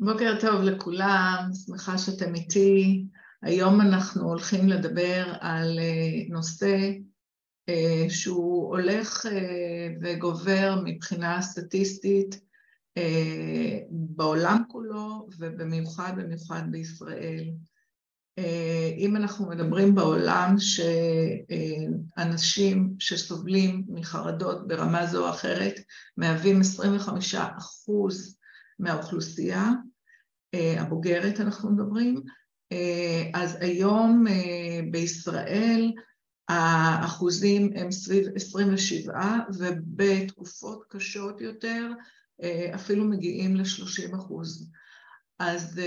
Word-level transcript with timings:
בוקר 0.00 0.34
טוב 0.40 0.62
לכולם, 0.62 1.50
שמחה 1.66 1.98
שאתם 1.98 2.34
איתי. 2.34 3.04
היום 3.42 3.80
אנחנו 3.80 4.28
הולכים 4.28 4.68
לדבר 4.68 5.32
על 5.40 5.78
אה, 5.78 6.24
נושא 6.28 6.90
אה, 7.68 8.06
שהוא 8.08 8.68
הולך 8.68 9.26
אה, 9.26 9.88
וגובר 10.00 10.82
מבחינה 10.84 11.42
סטטיסטית 11.42 12.48
בעולם 13.90 14.62
כולו 14.68 15.28
ובמיוחד 15.38 16.12
במיוחד 16.16 16.62
בישראל. 16.70 17.50
אם 18.98 19.16
אנחנו 19.16 19.48
מדברים 19.48 19.94
בעולם 19.94 20.56
שאנשים 22.18 22.94
שסובלים 22.98 23.84
מחרדות 23.88 24.68
ברמה 24.68 25.06
זו 25.06 25.26
או 25.26 25.30
אחרת 25.30 25.74
מהווים 26.16 26.60
25 26.60 27.34
אחוז 27.34 28.37
מהאוכלוסייה 28.78 29.72
אה, 30.54 30.82
הבוגרת 30.82 31.40
אנחנו 31.40 31.70
מדברים, 31.70 32.22
אה, 32.72 33.30
אז 33.34 33.56
היום 33.60 34.26
אה, 34.26 34.80
בישראל 34.90 35.92
האחוזים 36.48 37.72
הם 37.74 37.92
סביב 37.92 38.26
27 38.34 39.38
ובתקופות 39.58 40.84
קשות 40.88 41.40
יותר 41.40 41.92
אפילו 42.74 43.04
מגיעים 43.04 43.56
ל-30 43.56 44.16
אחוז. 44.16 44.70
אז 45.38 45.80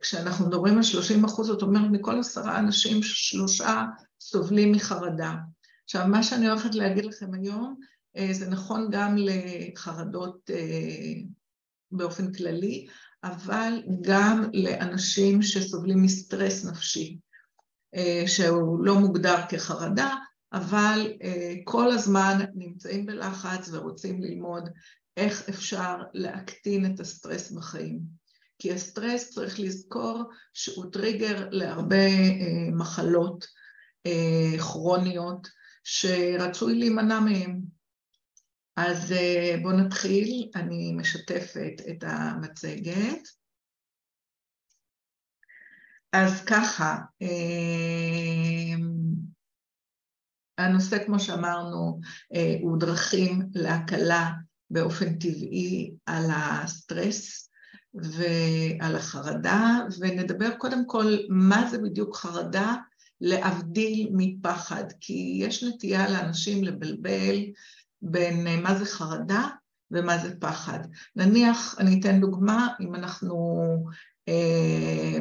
כשאנחנו 0.00 0.46
מדברים 0.46 0.76
על 0.76 0.82
30 0.82 1.24
אחוז, 1.24 1.46
זאת 1.46 1.62
אומרת 1.62 1.90
מכל 1.90 2.18
עשרה 2.18 2.58
אנשים 2.58 3.02
שלושה 3.02 3.84
סובלים 4.20 4.72
מחרדה. 4.72 5.34
עכשיו, 5.84 6.06
מה 6.08 6.22
שאני 6.22 6.48
הולכת 6.48 6.74
להגיד 6.74 7.04
לכם 7.04 7.34
היום, 7.34 7.80
זה 8.32 8.50
נכון 8.50 8.88
גם 8.90 9.16
לחרדות 9.18 10.50
באופן 11.92 12.32
כללי, 12.32 12.86
אבל 13.24 13.82
גם 14.00 14.44
לאנשים 14.52 15.42
שסובלים 15.42 16.02
מסטרס 16.02 16.64
נפשי, 16.64 17.18
אה, 17.94 18.22
שהוא 18.26 18.84
לא 18.84 18.94
מוגדר 18.94 19.36
כחרדה, 19.48 20.14
אבל 20.52 21.12
אה, 21.22 21.54
כל 21.64 21.90
הזמן 21.92 22.44
נמצאים 22.54 23.06
בלחץ 23.06 23.68
ורוצים 23.72 24.22
ללמוד 24.22 24.68
איך 25.16 25.48
אפשר 25.48 25.96
להקטין 26.14 26.94
את 26.94 27.00
הסטרס 27.00 27.50
בחיים. 27.50 28.00
כי 28.58 28.72
הסטרס, 28.72 29.30
צריך 29.30 29.60
לזכור 29.60 30.22
שהוא 30.54 30.84
טריגר 30.92 31.48
להרבה 31.50 32.06
אה, 32.06 32.70
מחלות 32.72 33.46
כרוניות 34.58 35.48
שרצוי 35.84 36.78
להימנע 36.78 37.20
מהן. 37.20 37.60
אז 38.76 39.12
אה, 39.12 39.56
בואו 39.62 39.76
נתחיל, 39.76 40.50
אני 40.54 40.92
משתפת 40.92 41.72
את 41.90 42.04
המצגת. 42.06 43.28
אז 46.12 46.44
ככה, 46.44 46.98
אה, 47.22 48.76
הנושא, 50.58 51.06
כמו 51.06 51.20
שאמרנו, 51.20 52.00
אה, 52.34 52.56
הוא 52.62 52.80
דרכים 52.80 53.42
להקלה 53.54 54.30
באופן 54.70 55.18
טבעי 55.18 55.94
על 56.06 56.24
הסטרס 56.30 57.50
ועל 57.94 58.96
החרדה, 58.96 59.78
ונדבר 60.00 60.56
קודם 60.58 60.86
כל 60.86 61.16
מה 61.28 61.68
זה 61.70 61.78
בדיוק 61.78 62.16
חרדה, 62.16 62.74
להבדיל 63.20 64.10
מפחד, 64.12 64.84
כי 65.00 65.38
יש 65.42 65.64
נטייה 65.64 66.10
לאנשים 66.10 66.64
לבלבל 66.64 67.36
בין 68.02 68.46
אה, 68.46 68.60
מה 68.60 68.74
זה 68.74 68.84
חרדה 68.84 69.48
ומה 69.90 70.18
זה 70.18 70.40
פחד. 70.40 70.78
נניח, 71.16 71.74
אני 71.78 72.00
אתן 72.00 72.20
דוגמה, 72.20 72.68
אם 72.80 72.94
אנחנו 72.94 73.64
אה, 74.28 75.18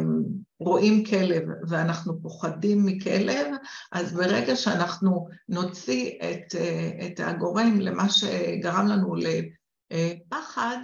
רואים 0.59 1.05
כלב 1.05 1.43
ואנחנו 1.67 2.21
פוחדים 2.21 2.85
מכלב, 2.85 3.47
אז 3.91 4.13
ברגע 4.13 4.55
שאנחנו 4.55 5.27
נוציא 5.49 6.11
את, 6.17 6.55
אה, 6.55 7.07
את 7.07 7.19
הגורם 7.19 7.79
למה 7.79 8.09
שגרם 8.09 8.87
לנו 8.87 9.15
לפחד, 9.91 10.77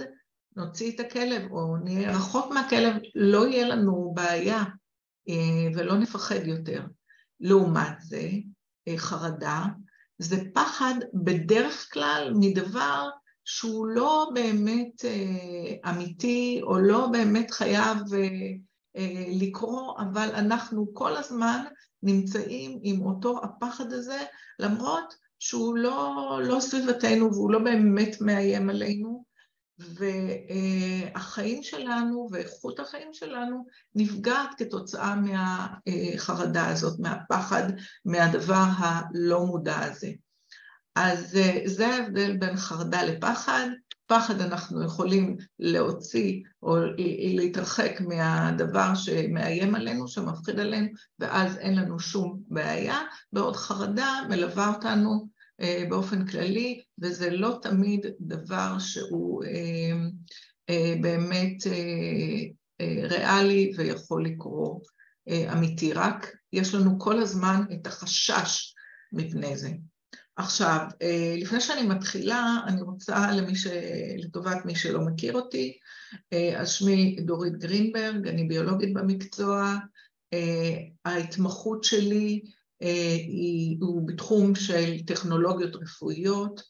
נוציא 0.55 0.91
את 0.95 0.99
הכלב 0.99 1.51
או 1.51 1.77
נהיה 1.83 2.11
רחוק 2.11 2.53
מהכלב, 2.53 2.95
לא 3.15 3.47
יהיה 3.47 3.67
לנו 3.67 4.11
בעיה 4.15 4.63
אה, 5.29 5.67
ולא 5.75 5.97
נפחד 5.97 6.45
יותר. 6.45 6.85
לעומת 7.39 8.01
זה, 8.01 8.29
אה, 8.87 8.97
חרדה, 8.97 9.65
זה 10.21 10.37
פחד 10.53 10.93
בדרך 11.13 11.89
כלל 11.93 12.33
מדבר 12.35 13.09
שהוא 13.45 13.87
לא 13.87 14.29
באמת 14.33 15.05
אה, 15.05 15.91
אמיתי 15.91 16.59
או 16.63 16.79
לא 16.79 17.07
באמת 17.07 17.51
חייב 17.51 17.97
אה, 18.13 18.27
אה, 18.97 19.25
לקרות, 19.27 19.95
אבל 19.99 20.29
אנחנו 20.33 20.93
כל 20.93 21.17
הזמן 21.17 21.63
נמצאים 22.03 22.79
עם 22.83 23.01
אותו 23.01 23.41
הפחד 23.43 23.93
הזה, 23.93 24.19
למרות 24.59 25.13
שהוא 25.39 25.77
לא, 25.77 26.15
לא 26.43 26.59
סביבתנו 26.59 27.33
והוא 27.33 27.51
לא 27.51 27.59
באמת 27.59 28.21
מאיים 28.21 28.69
עלינו, 28.69 29.23
והחיים 29.79 31.63
שלנו 31.63 32.29
ואיכות 32.31 32.79
החיים 32.79 33.13
שלנו 33.13 33.65
נפגעת 33.95 34.49
כתוצאה 34.57 35.15
מהחרדה 35.15 36.67
הזאת, 36.67 36.99
מהפחד, 36.99 37.63
מהדבר 38.05 38.63
הלא 38.77 39.45
מודע 39.45 39.79
הזה. 39.79 40.11
אז 40.95 41.37
זה 41.65 41.87
ההבדל 41.87 42.37
בין 42.37 42.57
חרדה 42.57 43.03
לפחד. 43.03 43.67
פחד 44.07 44.41
אנחנו 44.41 44.83
יכולים 44.83 45.37
להוציא 45.59 46.41
או 46.63 46.75
להתרחק 47.35 48.01
מהדבר 48.01 48.95
שמאיים 48.95 49.75
עלינו, 49.75 50.07
שמפחיד 50.07 50.59
עלינו, 50.59 50.87
ואז 51.19 51.57
אין 51.57 51.75
לנו 51.75 51.99
שום 51.99 52.39
בעיה, 52.47 52.99
בעוד 53.33 53.55
חרדה 53.55 54.19
מלווה 54.29 54.67
אותנו 54.67 55.09
אה, 55.11 55.30
באופן 55.89 56.27
כללי, 56.27 56.81
וזה 57.01 57.29
לא 57.29 57.59
תמיד 57.61 58.05
דבר 58.19 58.79
שהוא 58.79 59.43
אה, 59.43 60.07
אה, 60.69 60.95
באמת 61.01 61.57
ריאלי 62.81 63.73
ויכול 63.77 64.25
לקרות 64.25 64.81
אמיתי, 65.51 65.93
רק 65.93 66.35
יש 66.53 66.73
לנו 66.73 66.99
כל 66.99 67.19
הזמן 67.19 67.61
את 67.73 67.87
החשש 67.87 68.73
מפני 69.13 69.57
זה. 69.57 69.69
עכשיו, 70.35 70.79
לפני 71.37 71.61
שאני 71.61 71.87
מתחילה, 71.87 72.57
אני 72.67 72.81
רוצה 72.81 73.31
למי 73.31 73.55
ש... 73.55 73.67
לטובת 74.17 74.65
מי 74.65 74.75
שלא 74.75 75.01
מכיר 75.01 75.33
אותי, 75.33 75.77
אז 76.57 76.69
שמי 76.69 77.15
דורית 77.25 77.57
גרינברג, 77.57 78.27
אני 78.27 78.43
ביולוגית 78.43 78.93
במקצוע, 78.93 79.77
ההתמחות 81.05 81.83
שלי 81.83 82.41
אה, 82.45 82.51
הוא 83.79 84.07
בתחום 84.07 84.55
של 84.55 84.99
טכנולוגיות 85.05 85.75
רפואיות. 85.75 86.61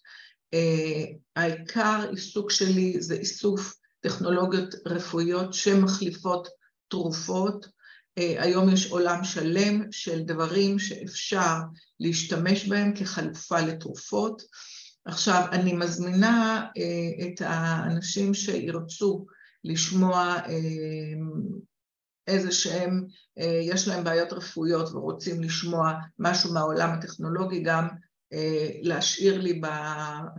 אה, 0.53 1.05
העיקר 1.35 2.09
עיסוק 2.11 2.51
שלי 2.51 3.01
זה 3.01 3.13
איסוף 3.13 3.75
טכנולוגיות 3.99 4.75
רפואיות 4.85 5.53
שמחליפות 5.53 6.47
תרופות. 6.87 7.65
אה, 8.17 8.43
היום 8.43 8.69
יש 8.69 8.91
עולם 8.91 9.23
שלם 9.23 9.91
של 9.91 10.21
דברים 10.23 10.79
שאפשר 10.79 11.55
להשתמש 11.99 12.67
בהם 12.67 12.93
כחלופה 12.95 13.61
לתרופות. 13.61 14.41
עכשיו, 15.05 15.45
אני 15.51 15.73
מזמינה 15.73 16.67
את 17.21 17.41
האנשים 17.41 18.33
שירצו 18.33 19.25
לשמוע 19.63 20.35
איזה 22.27 22.51
שהם, 22.51 23.05
אה, 23.39 23.59
יש 23.63 23.87
להם 23.87 24.03
בעיות 24.03 24.33
רפואיות 24.33 24.89
ורוצים 24.89 25.41
לשמוע 25.41 25.93
משהו 26.19 26.53
מהעולם 26.53 26.89
הטכנולוגי, 26.89 27.63
גם 27.63 27.87
אה, 28.33 28.69
להשאיר 28.81 29.41
לי 29.41 29.61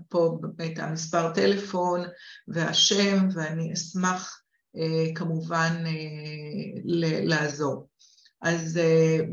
פה 0.08 0.38
את 0.64 0.78
המספר 0.78 1.32
טלפון 1.34 2.00
והשם, 2.48 3.28
ואני 3.34 3.72
אשמח 3.72 4.42
אה, 4.76 5.14
כמובן 5.14 5.84
לעזור. 7.24 7.88
אז 8.42 8.80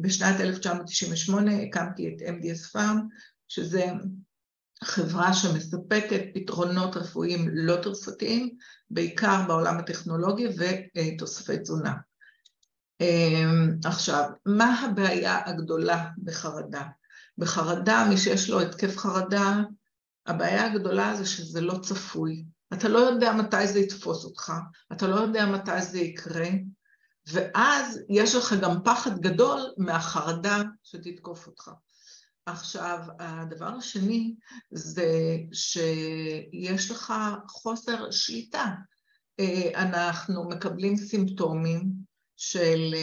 בשנת 0.02 0.40
1998 0.40 1.52
הקמתי 1.62 2.07
את 2.07 2.22
MDS 2.22 2.75
Farm, 2.75 2.98
שזה 3.48 3.86
חברה 4.84 5.34
שמספקת 5.34 6.22
פתרונות 6.34 6.98
רפואיים 6.98 7.50
לא 7.52 7.75
תרופתיים, 7.75 8.56
בעיקר 8.90 9.42
בעולם 9.48 9.78
הטכנולוגי 9.78 10.48
ותוספי 10.98 11.57
תזונה. 11.57 11.94
אמ, 13.01 13.72
עכשיו, 13.86 14.30
מה 14.46 14.81
הבעיה 14.81 15.50
הגדולה 15.50 16.10
בחרדה? 16.24 16.84
בחרדה, 17.38 18.06
מי 18.10 18.18
שיש 18.18 18.50
לו 18.50 18.62
התקף 18.62 18.98
חרדה, 18.98 19.62
הבעיה 20.28 20.66
הגדולה 20.66 21.16
זה 21.16 21.25
שזה 21.25 21.62
לא 21.62 21.80
צפוי. 21.81 22.46
אתה 22.74 22.90
לא 22.90 23.00
יודע 23.00 23.34
מתי 23.34 23.68
זה 23.68 23.80
יתפוס 23.80 24.25
אותך, 24.25 24.54
אתה 24.92 25.07
לא 25.07 25.16
יודע 25.16 25.46
מתי 25.46 25.81
זה 25.81 26.00
יקרה, 26.00 26.50
ואז 27.28 28.00
יש 28.10 28.36
לך 28.36 28.54
גם 28.62 28.84
פחד 28.84 29.19
גדול 29.19 29.60
מהחרדה 29.78 30.62
שתתקוף 30.84 31.48
אותך. 31.48 31.72
עכשיו, 32.45 33.00
הדבר 33.19 33.68
השני 33.78 34.36
זה 34.72 35.38
שיש 35.54 36.92
לך 36.92 37.13
חוסר 37.48 38.12
שליטה 38.12 38.66
אנחנו 39.75 40.50
מקבלים 40.50 40.98
סימפטומים 40.98 41.92
של 42.41 42.95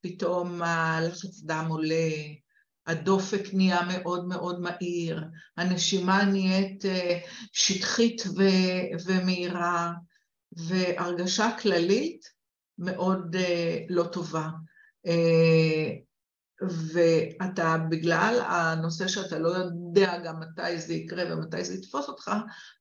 פתאום 0.00 0.62
הלחץ 0.62 1.40
דם 1.42 1.66
עולה, 1.68 2.10
הדופק 2.86 3.42
נהיה 3.52 3.80
מאוד 3.88 4.28
מאוד 4.28 4.60
מהיר, 4.60 5.24
הנשימה 5.56 6.24
נהיית 6.24 6.84
שטחית 7.52 8.22
ומהירה, 9.06 9.92
והרגשה 10.52 11.50
כללית 11.62 12.26
מאוד 12.78 13.36
לא 13.88 14.04
טובה. 14.04 14.48
ואתה, 16.92 17.76
בגלל 17.90 18.40
הנושא 18.46 19.08
שאתה 19.08 19.38
לא 19.38 19.48
יודע 19.48 20.18
גם 20.24 20.40
מתי 20.40 20.78
זה 20.78 20.94
יקרה 20.94 21.34
ומתי 21.34 21.64
זה 21.64 21.74
יתפוס 21.74 22.08
אותך, 22.08 22.30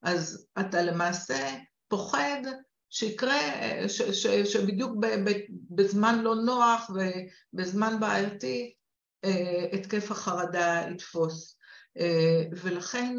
אז 0.03 0.47
אתה 0.59 0.81
למעשה 0.81 1.55
פוחד 1.87 2.41
שיקרה, 2.89 3.39
ש, 3.87 4.01
ש, 4.01 4.27
שבדיוק 4.27 4.91
ב, 4.99 5.05
ב, 5.05 5.31
בזמן 5.69 6.19
לא 6.23 6.35
נוח 6.35 6.91
ובזמן 7.53 7.99
בעייתי 7.99 8.73
התקף 9.73 10.11
החרדה 10.11 10.87
יתפוס. 10.91 11.57
ולכן 12.51 13.15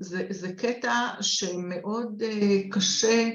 זה, 0.00 0.26
זה 0.30 0.52
קטע 0.52 1.08
שמאוד 1.20 2.22
קשה 2.70 3.30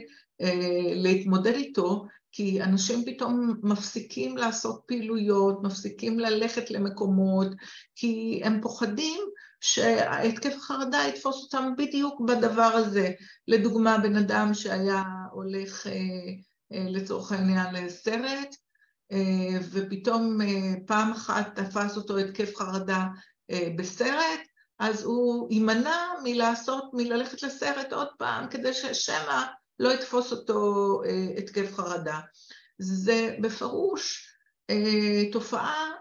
להתמודד 0.95 1.53
איתו, 1.53 2.05
כי 2.31 2.63
אנשים 2.63 3.05
פתאום 3.05 3.53
מפסיקים 3.63 4.37
לעשות 4.37 4.81
פעילויות, 4.87 5.63
מפסיקים 5.63 6.19
ללכת 6.19 6.71
למקומות, 6.71 7.47
כי 7.95 8.41
הם 8.43 8.61
פוחדים 8.61 9.21
שהתקף 9.61 10.55
החרדה 10.55 10.99
יתפוס 11.07 11.43
אותם 11.43 11.73
בדיוק 11.77 12.21
בדבר 12.21 12.61
הזה. 12.61 13.11
לדוגמה, 13.47 13.97
בן 13.97 14.15
אדם 14.15 14.53
שהיה 14.53 15.03
הולך 15.31 15.87
לצורך 16.71 17.31
העניין 17.31 17.75
לסרט, 17.75 18.55
ופתאום 19.71 20.39
פעם 20.87 21.11
אחת 21.11 21.59
תפס 21.59 21.97
אותו 21.97 22.17
התקף 22.17 22.55
חרדה 22.55 23.05
בסרט, 23.77 24.39
אז 24.79 25.03
הוא 25.03 25.47
יימנע 25.51 25.97
מלעשות, 26.23 26.83
מללכת 26.93 27.43
לסרט 27.43 27.93
עוד 27.93 28.07
פעם, 28.17 28.47
כדי 28.49 28.73
ששמא 28.73 29.43
לא 29.79 29.93
יתפוס 29.93 30.31
אותו 30.31 31.01
התקף 31.37 31.75
חרדה. 31.75 32.19
זה 32.79 33.35
בפירוש 33.41 34.33
תופעה 35.31 35.91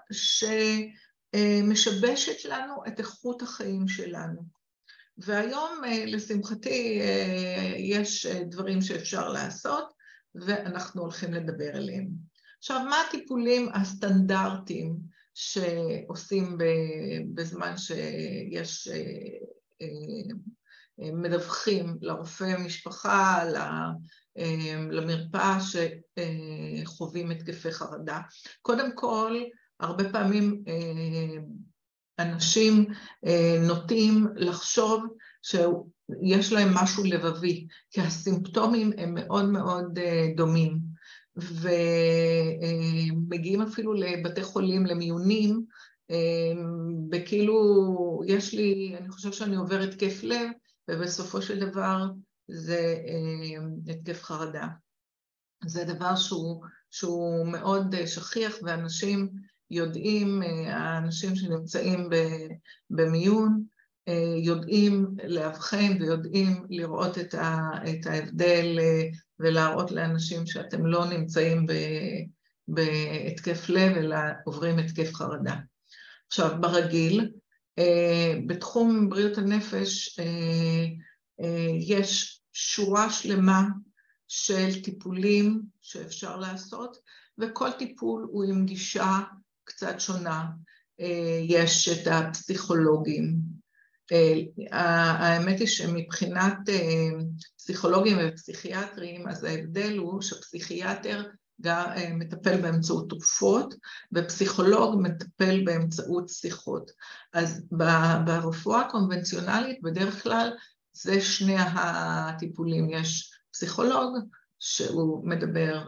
שמשבשת 1.36 2.44
לנו 2.44 2.74
את 2.88 2.98
איכות 2.98 3.42
החיים 3.42 3.88
שלנו. 3.88 4.42
והיום, 5.18 5.82
לשמחתי, 6.06 7.00
יש 7.76 8.26
דברים 8.26 8.82
שאפשר 8.82 9.28
לעשות, 9.28 9.92
ואנחנו 10.34 11.02
הולכים 11.02 11.34
לדבר 11.34 11.76
עליהם. 11.76 12.08
עכשיו, 12.58 12.84
מה 12.90 12.96
הטיפולים 13.08 13.68
הסטנדרטיים 13.74 14.96
שעושים 15.34 16.58
בזמן 17.34 17.74
שיש 17.76 18.88
מדווחים 20.98 21.96
לרופא 22.00 22.56
משפחה, 22.58 23.44
למרפאה 24.90 25.58
שחווים 25.60 27.30
התקפי 27.30 27.72
חרדה. 27.72 28.20
קודם 28.62 28.94
כל, 28.94 29.42
הרבה 29.80 30.12
פעמים 30.12 30.64
אנשים 32.18 32.86
נוטים 33.66 34.26
לחשוב 34.36 35.04
שיש 35.42 36.52
להם 36.52 36.74
משהו 36.74 37.04
לבבי, 37.04 37.66
כי 37.90 38.00
הסימפטומים 38.00 38.90
הם 38.98 39.14
מאוד 39.14 39.44
מאוד 39.44 39.98
דומים, 40.36 40.78
ומגיעים 43.16 43.62
אפילו 43.62 43.92
לבתי 43.94 44.42
חולים, 44.42 44.86
למיונים, 44.86 45.64
וכאילו 47.12 47.56
יש 48.26 48.54
לי, 48.54 48.94
אני 49.00 49.08
חושב 49.08 49.32
שאני 49.32 49.56
עוברת 49.56 49.92
התקף 49.92 50.22
לב, 50.22 50.50
ובסופו 50.90 51.42
של 51.42 51.70
דבר 51.70 52.06
זה 52.48 52.96
התקף 53.88 54.22
חרדה. 54.22 54.66
זה 55.66 55.84
דבר 55.84 56.16
שהוא, 56.16 56.64
שהוא 56.90 57.46
מאוד 57.46 58.06
שכיח, 58.06 58.56
ואנשים 58.62 59.30
יודעים, 59.70 60.42
האנשים 60.66 61.36
שנמצאים 61.36 62.08
במיון, 62.90 63.62
יודעים 64.42 65.06
לאבחן 65.24 65.96
ויודעים 66.00 66.62
לראות 66.70 67.18
את 67.18 68.06
ההבדל 68.06 68.78
ולהראות 69.40 69.90
לאנשים 69.90 70.46
שאתם 70.46 70.86
לא 70.86 71.06
נמצאים 71.06 71.66
בהתקף 72.68 73.68
לב, 73.68 73.96
אלא 73.96 74.16
עוברים 74.44 74.78
התקף 74.78 75.14
חרדה. 75.14 75.56
עכשיו, 76.28 76.60
ברגיל, 76.60 77.30
בתחום 78.46 79.08
בריאות 79.08 79.38
הנפש 79.38 80.18
יש 81.80 82.40
שורה 82.52 83.10
שלמה 83.10 83.62
של 84.28 84.82
טיפולים 84.82 85.62
שאפשר 85.82 86.36
לעשות, 86.36 86.96
וכל 87.38 87.70
טיפול 87.72 88.26
הוא 88.30 88.44
עם 88.44 88.66
גישה 88.66 89.20
קצת 89.66 90.00
שונה. 90.00 90.44
יש 91.48 91.88
את 91.88 92.06
הפסיכולוגים. 92.06 93.36
האמת 94.70 95.60
היא 95.60 95.68
שמבחינת 95.68 96.58
פסיכולוגים 97.56 98.18
ופסיכיאטרים, 98.20 99.28
אז 99.28 99.44
ההבדל 99.44 99.98
הוא 99.98 100.22
שפסיכיאטר 100.22 101.24
מטפל 102.14 102.60
באמצעות 102.60 103.08
תרופות, 103.08 103.74
ופסיכולוג 104.12 105.00
מטפל 105.02 105.64
באמצעות 105.64 106.28
שיחות. 106.28 106.90
אז 107.32 107.62
ברפואה 108.24 108.80
הקונבנציונלית 108.80 109.82
בדרך 109.82 110.22
כלל 110.22 110.50
זה 110.92 111.20
שני 111.20 111.56
הטיפולים, 111.58 112.90
יש 112.90 113.32
פסיכולוג 113.52 114.16
שהוא 114.58 115.28
מדבר 115.28 115.86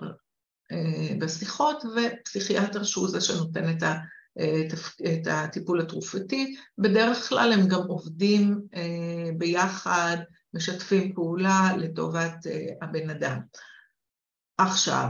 בשיחות, 1.19 1.85
ופסיכיאטר 1.85 2.85
שהוא 2.85 3.09
זה 3.09 3.21
שנותן 3.21 3.77
את 5.15 5.27
הטיפול 5.31 5.81
התרופתי. 5.81 6.57
בדרך 6.79 7.29
כלל 7.29 7.53
הם 7.53 7.69
גם 7.69 7.83
עובדים 7.89 8.61
ביחד, 9.39 10.17
משתפים 10.55 11.15
פעולה 11.15 11.77
לטובת 11.79 12.35
הבן 12.83 13.11
אדם. 13.11 13.39
עכשיו, 14.59 15.09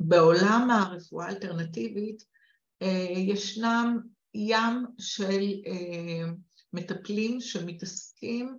בעולם 0.00 0.70
הרפואה 0.70 1.26
האלטרנטיבית 1.26 2.24
ישנם 3.16 3.98
ים 4.34 4.86
של 4.98 5.52
מטפלים 6.72 7.40
שמתעסקים, 7.40 8.58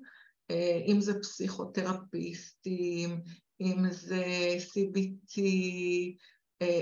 אם 0.88 1.01
זה 1.01 1.22
פסיכותרפיסטים, 1.22 3.22
אם 3.62 3.92
זה 3.92 4.24
CBT, 4.58 5.42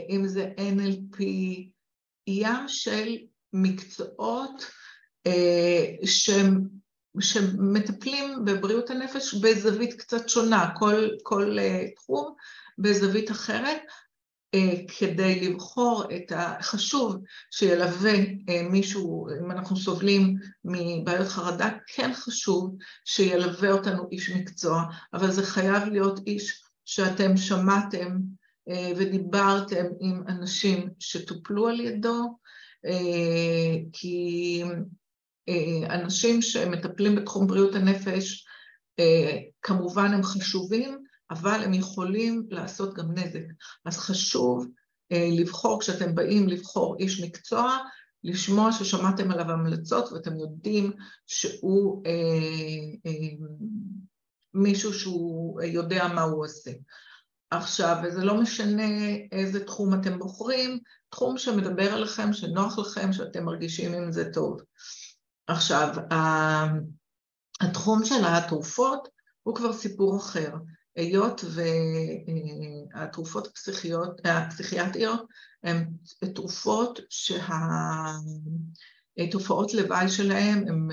אם 0.09 0.27
זה 0.27 0.49
NLP, 0.57 1.23
ים 2.27 2.67
של 2.67 3.17
מקצועות 3.53 4.65
שמטפלים 7.19 8.45
בבריאות 8.45 8.89
הנפש 8.89 9.33
בזווית 9.33 9.93
קצת 9.93 10.29
שונה, 10.29 10.69
כל, 10.75 11.09
כל 11.23 11.57
תחום 11.95 12.35
בזווית 12.77 13.31
אחרת, 13.31 13.81
כדי 14.97 15.49
לבחור 15.49 16.03
את 16.15 16.31
החשוב 16.35 17.17
שילווה 17.51 18.13
מישהו, 18.69 19.27
אם 19.41 19.51
אנחנו 19.51 19.77
סובלים 19.77 20.35
מבעיות 20.65 21.27
חרדה, 21.27 21.69
כן 21.87 22.11
חשוב 22.13 22.75
שילווה 23.05 23.71
אותנו 23.71 24.07
איש 24.11 24.29
מקצוע, 24.29 24.83
אבל 25.13 25.31
זה 25.31 25.43
חייב 25.43 25.83
להיות 25.83 26.19
איש 26.27 26.61
שאתם 26.85 27.37
שמעתם 27.37 28.17
ודיברתם 28.97 29.85
עם 29.99 30.23
אנשים 30.27 30.89
שטופלו 30.99 31.67
על 31.67 31.79
ידו, 31.79 32.37
כי 33.93 34.63
אנשים 35.89 36.41
שמטפלים 36.41 37.15
בתחום 37.15 37.47
בריאות 37.47 37.75
הנפש, 37.75 38.45
כמובן 39.61 40.13
הם 40.13 40.23
חשובים, 40.23 40.97
אבל 41.31 41.63
הם 41.63 41.73
יכולים 41.73 42.47
לעשות 42.49 42.93
גם 42.93 43.11
נזק. 43.11 43.43
אז 43.85 43.97
חשוב 43.97 44.67
לבחור, 45.11 45.79
כשאתם 45.81 46.15
באים 46.15 46.49
לבחור 46.49 46.95
איש 46.99 47.23
מקצוע, 47.23 47.77
לשמוע 48.23 48.71
ששמעתם 48.71 49.31
עליו 49.31 49.51
המלצות 49.51 50.11
ואתם 50.11 50.39
יודעים 50.39 50.91
שהוא 51.27 52.03
מישהו 54.53 54.93
שהוא 54.93 55.61
יודע 55.61 56.07
מה 56.07 56.21
הוא 56.21 56.45
עושה. 56.45 56.71
עכשיו, 57.51 57.97
וזה 58.03 58.23
לא 58.23 58.41
משנה 58.41 59.09
איזה 59.31 59.65
תחום 59.65 59.93
אתם 59.93 60.19
בוחרים, 60.19 60.79
תחום 61.09 61.37
שמדבר 61.37 61.93
עליכם, 61.93 62.33
שנוח 62.33 62.79
לכם, 62.79 63.13
שאתם 63.13 63.45
מרגישים 63.45 63.93
עם 63.93 64.11
זה 64.11 64.33
טוב. 64.33 64.61
עכשיו, 65.47 65.95
התחום 67.61 68.05
של 68.05 68.25
התרופות 68.25 69.09
הוא 69.43 69.55
כבר 69.55 69.73
סיפור 69.73 70.17
אחר. 70.17 70.51
היות 70.95 71.45
והתרופות 72.93 73.47
הפסיכיאטריות 74.25 75.25
הן 75.63 75.85
תרופות 76.35 76.99
שהתופעות 79.19 79.73
לוואי 79.73 80.09
שלהן 80.09 80.67
הן 80.67 80.87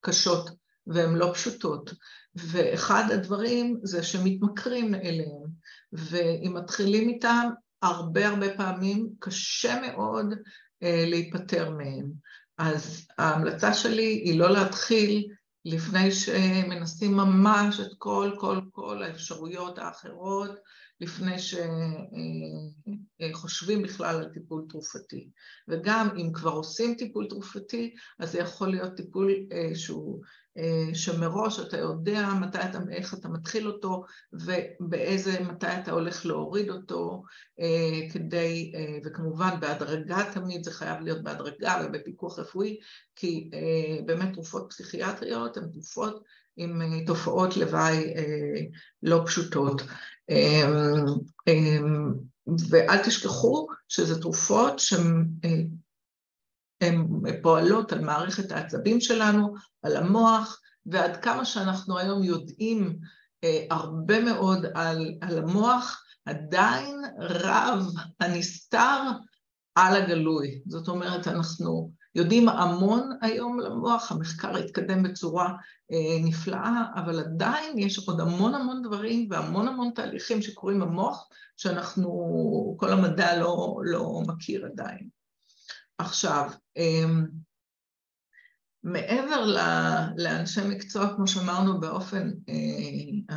קשות 0.00 0.50
והן 0.86 1.14
לא 1.14 1.30
פשוטות. 1.34 1.94
ואחד 2.34 3.04
הדברים 3.10 3.80
זה 3.82 4.02
שמתמכרים 4.02 4.94
אליהם, 4.94 5.46
ואם 5.92 6.54
מתחילים 6.54 7.08
איתם, 7.08 7.48
הרבה 7.82 8.28
הרבה 8.28 8.56
פעמים 8.56 9.08
קשה 9.18 9.80
מאוד 9.80 10.34
אה, 10.82 11.04
להיפטר 11.06 11.70
מהם. 11.70 12.12
אז 12.58 13.06
ההמלצה 13.18 13.74
שלי 13.74 14.22
היא 14.24 14.38
לא 14.38 14.50
להתחיל 14.50 15.28
לפני 15.70 16.12
שמנסים 16.12 17.16
ממש 17.16 17.80
את 17.80 17.90
כל 17.98 18.32
כל 18.38 18.60
כל 18.72 19.02
האפשרויות 19.02 19.78
האחרות, 19.78 20.50
לפני 21.00 21.36
שחושבים 23.30 23.82
בכלל 23.82 24.16
על 24.16 24.28
טיפול 24.34 24.64
תרופתי. 24.68 25.30
וגם 25.68 26.08
אם 26.16 26.32
כבר 26.32 26.50
עושים 26.50 26.94
טיפול 26.94 27.26
תרופתי, 27.28 27.94
אז 28.18 28.32
זה 28.32 28.38
יכול 28.38 28.68
להיות 28.68 28.96
טיפול 28.96 29.32
אה, 29.52 29.74
שהוא 29.74 30.22
שמראש 30.94 31.60
אתה 31.60 31.78
יודע 31.78 32.28
מתי 32.40 32.58
אתה, 32.58 32.78
איך 32.90 33.14
אתה 33.14 33.28
מתחיל 33.28 33.66
אותו 33.66 34.04
ובאיזה, 34.32 35.40
מתי 35.40 35.66
אתה 35.66 35.92
הולך 35.92 36.26
להוריד 36.26 36.70
אותו 36.70 37.22
אה, 37.60 38.10
כדי, 38.12 38.72
אה, 38.74 38.98
וכמובן 39.04 39.60
בהדרגה 39.60 40.30
תמיד, 40.34 40.64
זה 40.64 40.70
חייב 40.72 41.00
להיות 41.00 41.22
בהדרגה 41.22 41.82
ובפיקוח 41.84 42.38
רפואי, 42.38 42.78
כי 43.16 43.50
באמת 44.06 44.32
תרופות 44.34 44.66
פסיכיאטריות 44.68 45.56
הן 45.56 45.68
תרופות 45.72 46.22
עם 46.56 46.82
תופעות 47.06 47.56
לוואי 47.56 48.14
לא 49.02 49.22
פשוטות. 49.26 49.82
ואל 52.70 52.98
תשכחו 53.04 53.66
שזה 53.88 54.20
תרופות 54.20 54.78
שהן 54.78 55.28
הן 56.80 57.06
פועלות 57.42 57.92
על 57.92 58.00
מערכת 58.00 58.52
העצבים 58.52 59.00
שלנו, 59.00 59.54
על 59.82 59.96
המוח, 59.96 60.60
ועד 60.86 61.16
כמה 61.16 61.44
שאנחנו 61.44 61.98
היום 61.98 62.22
יודעים 62.22 62.98
אה, 63.44 63.64
הרבה 63.70 64.20
מאוד 64.20 64.66
על, 64.74 65.14
על 65.20 65.38
המוח, 65.38 66.04
עדיין 66.26 67.02
רב 67.20 67.86
הנסתר 68.20 69.00
על 69.74 70.02
הגלוי. 70.02 70.60
זאת 70.66 70.88
אומרת, 70.88 71.28
אנחנו 71.28 71.90
יודעים 72.14 72.48
המון 72.48 73.10
היום 73.22 73.60
למוח, 73.60 74.12
המחקר 74.12 74.56
התקדם 74.56 75.02
בצורה 75.02 75.48
אה, 75.92 76.24
נפלאה, 76.24 76.82
אבל 76.94 77.20
עדיין 77.20 77.78
יש 77.78 78.08
עוד 78.08 78.20
המון 78.20 78.54
המון 78.54 78.82
דברים 78.82 79.28
והמון 79.30 79.68
המון 79.68 79.90
תהליכים 79.94 80.42
שקורים 80.42 80.80
במוח, 80.80 81.28
שאנחנו, 81.56 82.10
כל 82.78 82.92
המדע 82.92 83.40
לא, 83.40 83.76
לא 83.84 84.22
מכיר 84.26 84.66
עדיין. 84.66 85.17
עכשיו, 85.98 86.50
אמ, 86.76 87.26
מעבר 88.82 89.44
לאנשי 90.16 90.60
מקצוע, 90.68 91.16
כמו 91.16 91.26
שאמרנו, 91.26 91.80
באופן 91.80 92.30
אה, 92.48 93.34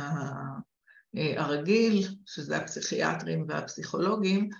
אה, 1.16 1.42
הרגיל, 1.42 2.08
שזה 2.26 2.56
הפסיכיאטרים 2.56 3.46
והפסיכולוגים, 3.48 4.50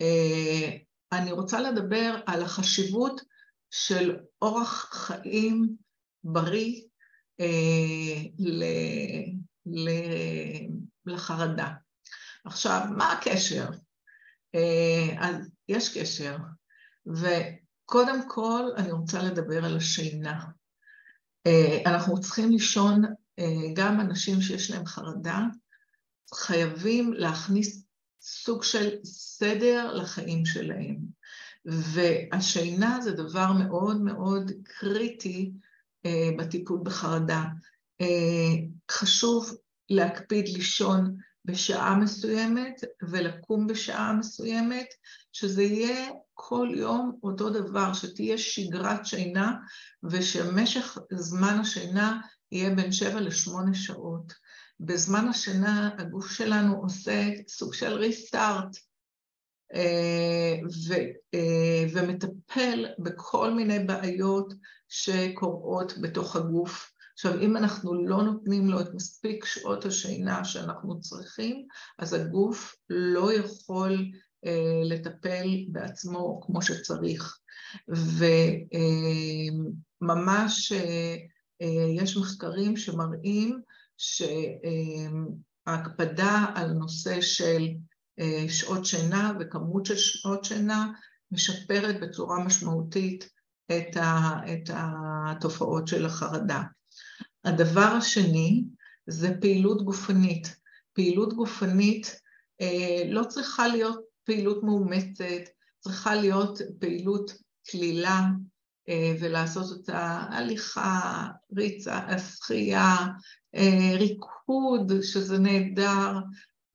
אה, 0.00 0.70
אני 1.12 1.32
רוצה 1.32 1.60
לדבר 1.60 2.20
על 2.26 2.42
החשיבות 2.42 3.20
של 3.70 4.16
אורח 4.42 4.90
חיים 4.92 5.76
בריא 6.24 6.82
לחרדה. 11.06 11.72
עכשיו, 12.44 12.80
מה 12.96 13.12
הקשר? 13.12 13.68
אז 15.18 15.50
יש 15.68 15.98
קשר. 15.98 16.36
וקודם 17.08 18.28
כל 18.28 18.62
אני 18.76 18.92
רוצה 18.92 19.22
לדבר 19.22 19.64
על 19.64 19.76
השינה. 19.76 20.44
אה, 21.46 21.82
אנחנו 21.86 22.20
צריכים 22.20 22.50
לישון, 22.50 23.04
אה, 23.38 23.72
גם 23.74 24.00
אנשים 24.00 24.40
שיש 24.40 24.70
להם 24.70 24.86
חרדה, 24.86 25.40
חייבים 26.34 27.12
להכניס 27.12 27.84
סוג 28.22 28.64
של 28.64 29.04
סדר 29.04 29.94
לחיים 29.94 30.46
שלהם. 30.46 30.96
והשינה 31.64 33.00
זה 33.00 33.12
דבר 33.12 33.52
מאוד 33.52 34.00
מאוד 34.00 34.52
קריטי 34.64 35.52
אה, 36.06 36.30
בטיפול 36.38 36.80
בחרדה. 36.82 37.44
חשוב 38.90 39.56
להקפיד 39.90 40.48
לישון 40.48 41.16
בשעה 41.44 41.96
מסוימת 41.96 42.84
ולקום 43.02 43.66
בשעה 43.66 44.12
מסוימת, 44.12 44.86
שזה 45.32 45.62
יהיה 45.62 46.10
כל 46.40 46.68
יום 46.74 47.18
אותו 47.22 47.50
דבר, 47.50 47.92
שתהיה 47.92 48.38
שגרת 48.38 49.06
שינה 49.06 49.52
ושמשך 50.10 50.98
זמן 51.12 51.58
השינה 51.60 52.20
יהיה 52.52 52.74
בין 52.74 52.92
שבע 52.92 53.20
לשמונה 53.20 53.74
שעות. 53.74 54.32
בזמן 54.80 55.28
השינה 55.28 55.90
הגוף 55.98 56.30
שלנו 56.30 56.82
עושה 56.82 57.30
סוג 57.48 57.74
של 57.74 57.92
ריסטארט 57.92 58.76
אה, 59.74 60.54
אה, 61.34 61.86
ומטפל 61.92 62.86
בכל 62.98 63.54
מיני 63.54 63.78
בעיות 63.78 64.54
שקורות 64.88 65.98
בתוך 66.00 66.36
הגוף. 66.36 66.92
עכשיו, 67.14 67.40
אם 67.40 67.56
אנחנו 67.56 68.06
לא 68.06 68.22
נותנים 68.22 68.68
לו 68.68 68.80
את 68.80 68.94
מספיק 68.94 69.44
שעות 69.44 69.84
השינה 69.84 70.44
שאנחנו 70.44 71.00
צריכים, 71.00 71.66
אז 71.98 72.12
הגוף 72.12 72.74
לא 72.90 73.32
יכול 73.32 74.10
לטפל 74.84 75.64
בעצמו 75.68 76.40
כמו 76.42 76.62
שצריך. 76.62 77.38
וממש 80.00 80.72
אה, 80.72 81.16
אה, 81.62 81.86
יש 82.02 82.16
מחקרים 82.16 82.76
שמראים 82.76 83.60
שההקפדה 85.66 86.46
על 86.54 86.70
נושא 86.70 87.20
של 87.20 87.68
שעות 88.48 88.86
שינה 88.86 89.32
וכמות 89.40 89.86
של 89.86 89.96
שעות 89.96 90.44
שינה 90.44 90.92
משפרת 91.32 92.00
בצורה 92.00 92.44
משמעותית 92.44 93.28
את 93.66 93.96
התופעות 94.70 95.88
של 95.88 96.06
החרדה. 96.06 96.62
הדבר 97.44 97.80
השני 97.80 98.64
זה 99.06 99.30
פעילות 99.40 99.82
גופנית. 99.82 100.56
פעילות 100.92 101.32
גופנית 101.32 102.20
לא 103.08 103.24
צריכה 103.24 103.68
להיות 103.68 104.07
פעילות 104.28 104.62
מאומצת, 104.62 105.48
צריכה 105.80 106.14
להיות 106.14 106.58
פעילות 106.78 107.32
כלילה 107.70 108.20
אה, 108.88 109.14
ולעשות 109.20 109.78
אותה 109.78 110.24
הליכה, 110.30 111.26
ריצה, 111.56 112.18
שחייה, 112.18 112.96
אה, 113.54 113.90
ריקוד, 113.98 114.92
שזה 115.02 115.38
נהדר, 115.38 116.18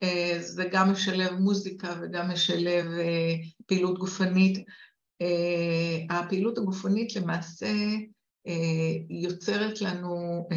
אה, 0.03 0.38
זה 0.39 0.65
גם 0.72 0.91
משלב 0.91 1.33
מוזיקה 1.39 1.95
וגם 2.01 2.31
משלב 2.31 2.86
פעילות 3.65 3.98
גופנית. 4.00 4.65
הפעילות 6.10 6.57
הגופנית 6.57 7.15
למעשה 7.15 7.67
יוצרת 9.09 9.81
לנו 9.81 10.47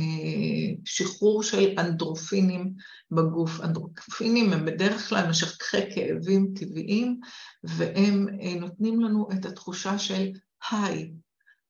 שחרור 0.85 1.43
של 1.43 1.75
אנדרופינים 1.79 2.73
בגוף. 3.11 3.61
אנדרופינים 3.61 4.53
הם 4.53 4.65
בדרך 4.65 5.09
כלל 5.09 5.29
משככי 5.31 5.95
כאבים 5.95 6.53
טבעיים, 6.55 7.21
והם 7.65 8.27
נותנים 8.61 9.01
לנו 9.01 9.29
את 9.33 9.47
התחושה 9.47 9.99
של 9.99 10.33
היי. 10.71 11.11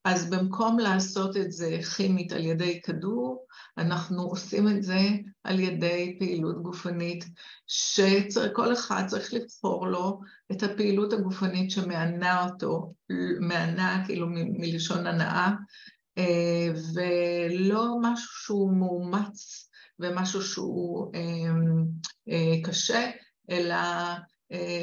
אז 0.07 0.31
במקום 0.31 0.79
לעשות 0.79 1.37
את 1.37 1.53
זה 1.53 1.79
כימית 1.97 2.33
על 2.33 2.45
ידי 2.45 2.81
כדור, 2.83 3.47
אנחנו 3.79 4.23
עושים 4.23 4.69
את 4.69 4.83
זה 4.83 5.01
על 5.45 5.61
ידי 5.61 6.17
פעילות 6.19 6.63
גופנית, 6.63 7.25
שכל 7.67 8.73
אחד 8.73 9.05
צריך 9.07 9.35
לבחור 9.35 9.87
לו 9.87 10.21
את 10.53 10.63
הפעילות 10.63 11.13
הגופנית 11.13 11.71
שמענה 11.71 12.45
אותו, 12.45 12.95
מענה 13.41 14.03
כאילו 14.07 14.27
מלשון 14.31 15.07
הנאה, 15.07 15.47
אה, 15.47 15.53
ולא 16.95 17.97
משהו 18.03 18.33
שהוא 18.33 18.73
מאומץ 18.73 19.69
ומשהו 19.99 20.43
שהוא 20.43 21.13
אה, 21.15 21.21
אה, 22.29 22.63
קשה, 22.65 23.11
אלא 23.51 23.77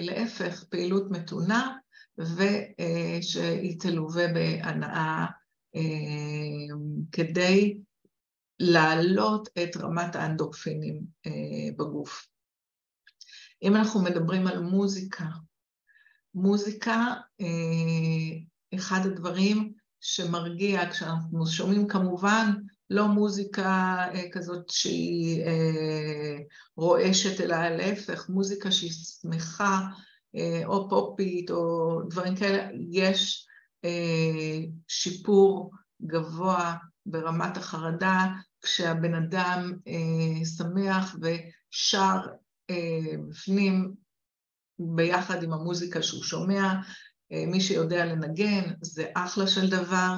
להפך, 0.01 0.63
פעילות 0.63 1.11
מתונה 1.11 1.77
ושהיא 2.17 3.79
תלווה 3.79 4.27
בהנאה 4.27 5.25
כדי 7.11 7.77
להעלות 8.59 9.49
את 9.63 9.77
רמת 9.77 10.15
האנדורפינים 10.15 11.01
בגוף. 11.77 12.27
אם 13.63 13.75
אנחנו 13.75 14.03
מדברים 14.03 14.47
על 14.47 14.59
מוזיקה, 14.59 15.25
מוזיקה, 16.35 17.13
אחד 18.75 18.99
הדברים 19.05 19.73
שמרגיע 20.05 20.89
כשאנחנו 20.89 21.47
שומעים 21.47 21.87
כמובן 21.87 22.51
לא 22.89 23.07
מוזיקה 23.07 23.97
כזאת 24.31 24.69
שהיא 24.69 25.43
רועשת, 26.77 27.41
אלא 27.41 27.69
להפך, 27.69 28.29
מוזיקה 28.29 28.71
שהיא 28.71 28.91
שמחה, 28.91 29.79
או 30.65 30.89
פופית 30.89 31.51
או 31.51 31.99
דברים 32.09 32.35
כאלה, 32.35 32.67
יש 32.91 33.47
שיפור 34.87 35.71
גבוה 36.01 36.75
ברמת 37.05 37.57
החרדה 37.57 38.27
כשהבן 38.61 39.13
אדם 39.13 39.73
שמח 40.57 41.15
ושר 41.21 42.17
בפנים 43.29 43.93
ביחד 44.79 45.43
עם 45.43 45.53
המוזיקה 45.53 46.01
שהוא 46.01 46.23
שומע, 46.23 46.73
מי 47.31 47.61
שיודע 47.61 48.05
לנגן 48.05 48.73
זה 48.81 49.05
אחלה 49.15 49.47
של 49.47 49.69
דבר, 49.69 50.15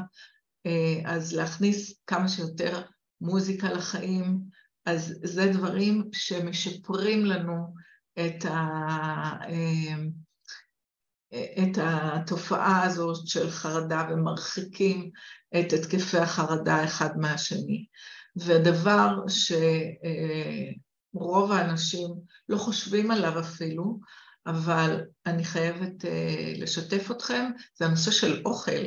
אז 1.06 1.34
להכניס 1.34 2.00
כמה 2.08 2.28
שיותר 2.28 2.82
מוזיקה 3.22 3.74
לחיים, 3.74 4.40
אז 4.86 5.20
זה 5.24 5.52
דברים 5.52 6.10
שמשפרים 6.12 7.26
לנו 7.26 7.74
את, 8.20 8.46
ה, 8.46 8.66
את 11.34 11.78
התופעה 11.82 12.84
הזאת 12.84 13.28
של 13.28 13.50
חרדה 13.50 14.08
ומרחיקים 14.10 15.12
את 15.60 15.74
התקפי 15.74 16.18
החרדה 16.18 16.84
אחד 16.84 17.18
מהשני. 17.18 17.86
והדבר 18.36 19.18
שרוב 21.18 21.52
האנשים 21.52 22.08
לא 22.50 22.58
חושבים 22.58 23.12
עליו 23.12 23.40
אפילו, 23.40 24.00
אבל 24.48 25.02
אני 25.25 25.44
חייבת 25.44 26.06
לשתף 26.56 27.12
אתכם, 27.12 27.52
זה 27.78 27.86
הנושא 27.86 28.12
של 28.12 28.42
אוכל. 28.46 28.86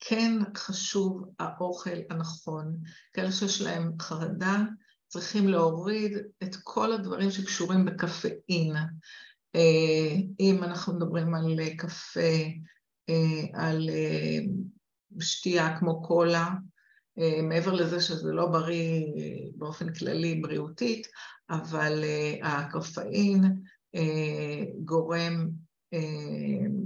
כן 0.00 0.32
חשוב 0.56 1.24
האוכל 1.38 1.98
הנכון. 2.10 2.76
כאלה 3.12 3.32
שיש 3.32 3.60
להם 3.60 3.92
חרדה 4.00 4.58
צריכים 5.08 5.48
להוריד 5.48 6.12
את 6.42 6.56
כל 6.62 6.92
הדברים 6.92 7.30
שקשורים 7.30 7.84
בקפאין. 7.84 8.72
אם 10.40 10.64
אנחנו 10.64 10.94
מדברים 10.94 11.34
על 11.34 11.58
קפה, 11.76 12.44
על 13.54 13.90
שתייה 15.20 15.78
כמו 15.78 16.02
קולה, 16.02 16.48
מעבר 17.42 17.72
לזה 17.72 18.00
שזה 18.00 18.32
לא 18.32 18.46
בריא 18.46 19.06
באופן 19.56 19.92
כללי 19.92 20.34
בריאותית, 20.34 21.06
אבל 21.50 22.04
הקפאין 22.42 23.44
גורם 24.84 25.48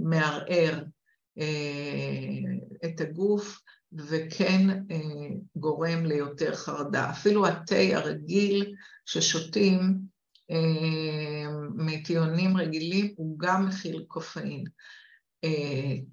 מערער 0.04 0.82
את 2.84 3.00
הגוף 3.00 3.60
וכן 3.92 4.84
גורם 5.56 6.06
ליותר 6.06 6.54
חרדה. 6.54 7.10
אפילו 7.10 7.46
התה 7.46 7.76
הרגיל 7.94 8.74
ששותים 9.06 9.98
מטיונים 11.74 12.56
רגילים 12.56 13.14
הוא 13.16 13.38
גם 13.38 13.66
מכיל 13.66 14.04
קופאין. 14.08 14.64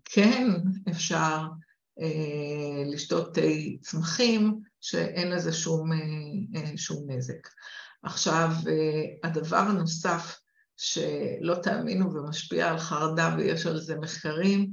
כן 0.06 0.48
אפשר 0.90 1.38
לשתות 2.86 3.34
תה 3.34 3.41
צמחים 3.82 4.60
שאין 4.82 5.32
לזה 5.32 5.53
שום, 5.53 5.89
שום 6.75 7.12
נזק. 7.12 7.48
עכשיו, 8.03 8.50
הדבר 9.24 9.58
הנוסף 9.58 10.39
שלא 10.77 11.56
תאמינו 11.63 12.13
ומשפיע 12.13 12.70
על 12.70 12.77
חרדה 12.77 13.36
ויש 13.38 13.65
על 13.65 13.79
זה 13.79 13.96
מחקרים, 13.96 14.72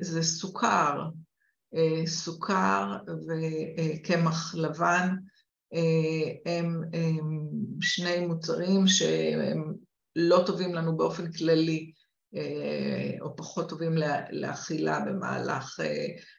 זה 0.00 0.22
סוכר. 0.22 1.02
סוכר 2.06 2.96
וקמח 3.28 4.54
לבן 4.54 5.08
הם, 6.46 6.82
הם 6.92 7.48
שני 7.80 8.26
מוצרים 8.26 8.86
שהם 8.86 9.74
לא 10.16 10.42
טובים 10.46 10.74
לנו 10.74 10.96
באופן 10.96 11.32
כללי, 11.32 11.92
או 13.20 13.36
פחות 13.36 13.68
טובים 13.68 13.94
לאכילה 14.30 15.00
במהלך 15.00 15.80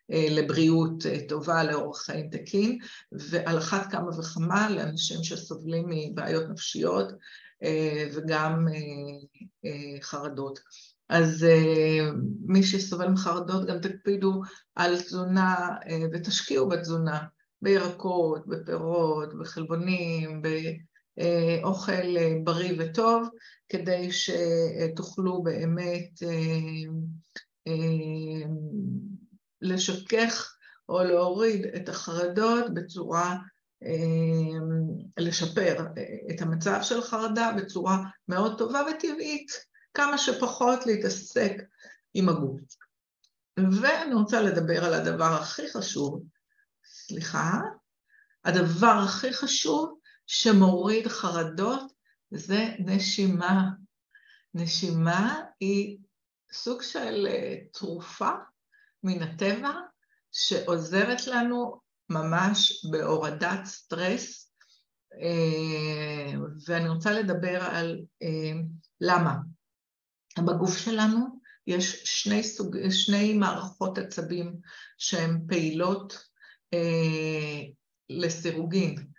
לבריאות 0.09 1.03
טובה, 1.29 1.63
לאורח 1.63 2.01
חיים 2.01 2.29
תקין, 2.29 2.79
ועל 3.11 3.57
אחת 3.57 3.91
כמה 3.91 4.19
וכמה 4.19 4.69
לאנשים 4.69 5.23
שסובלים 5.23 5.85
מבעיות 5.89 6.49
נפשיות 6.49 7.07
וגם 8.13 8.67
חרדות. 10.01 10.59
אז 11.09 11.45
מי 12.45 12.63
שסובל 12.63 13.07
מחרדות 13.07 13.67
גם 13.67 13.79
תקפידו 13.79 14.41
על 14.75 15.01
תזונה 15.01 15.69
ותשקיעו 16.13 16.69
בתזונה, 16.69 17.23
בירקות, 17.61 18.47
בפירות, 18.47 19.39
בחלבונים, 19.39 20.41
באוכל 21.17 22.15
בריא 22.43 22.73
וטוב, 22.79 23.29
כדי 23.69 24.09
שתוכלו 24.11 25.43
באמת 25.43 26.19
לשכך 29.61 30.55
או 30.89 31.03
להוריד 31.03 31.65
את 31.65 31.89
החרדות 31.89 32.73
בצורה, 32.73 33.37
לשפר 35.17 35.85
את 36.31 36.41
המצב 36.41 36.79
של 36.81 37.01
חרדה 37.01 37.51
בצורה 37.57 37.97
מאוד 38.27 38.57
טובה 38.57 38.81
וטבעית, 38.89 39.51
כמה 39.93 40.17
שפחות 40.17 40.85
להתעסק 40.85 41.53
עם 42.13 42.29
הגוף. 42.29 42.61
ואני 43.81 44.13
רוצה 44.13 44.41
לדבר 44.41 44.85
על 44.85 44.93
הדבר 44.93 45.33
הכי 45.41 45.71
חשוב, 45.71 46.23
סליחה, 46.85 47.51
הדבר 48.45 49.01
הכי 49.05 49.33
חשוב 49.33 49.99
שמוריד 50.33 51.07
חרדות 51.07 51.93
זה 52.31 52.69
נשימה. 52.79 53.69
נשימה 54.53 55.41
היא 55.59 55.97
סוג 56.53 56.81
של 56.81 57.27
תרופה 57.73 58.29
מן 59.03 59.23
הטבע 59.23 59.71
שעוזרת 60.31 61.27
לנו 61.27 61.79
ממש 62.09 62.85
בהורדת 62.91 63.65
סטרס, 63.65 64.53
ואני 66.67 66.89
רוצה 66.89 67.11
לדבר 67.11 67.63
על 67.63 68.01
למה. 69.01 69.35
בגוף 70.39 70.77
שלנו 70.77 71.39
יש 71.67 72.03
שני, 72.03 72.43
סוג, 72.43 72.77
שני 72.89 73.33
מערכות 73.33 73.97
עצבים 73.97 74.55
שהן 74.97 75.45
פעילות 75.47 76.29
לסירוגין. 78.09 79.12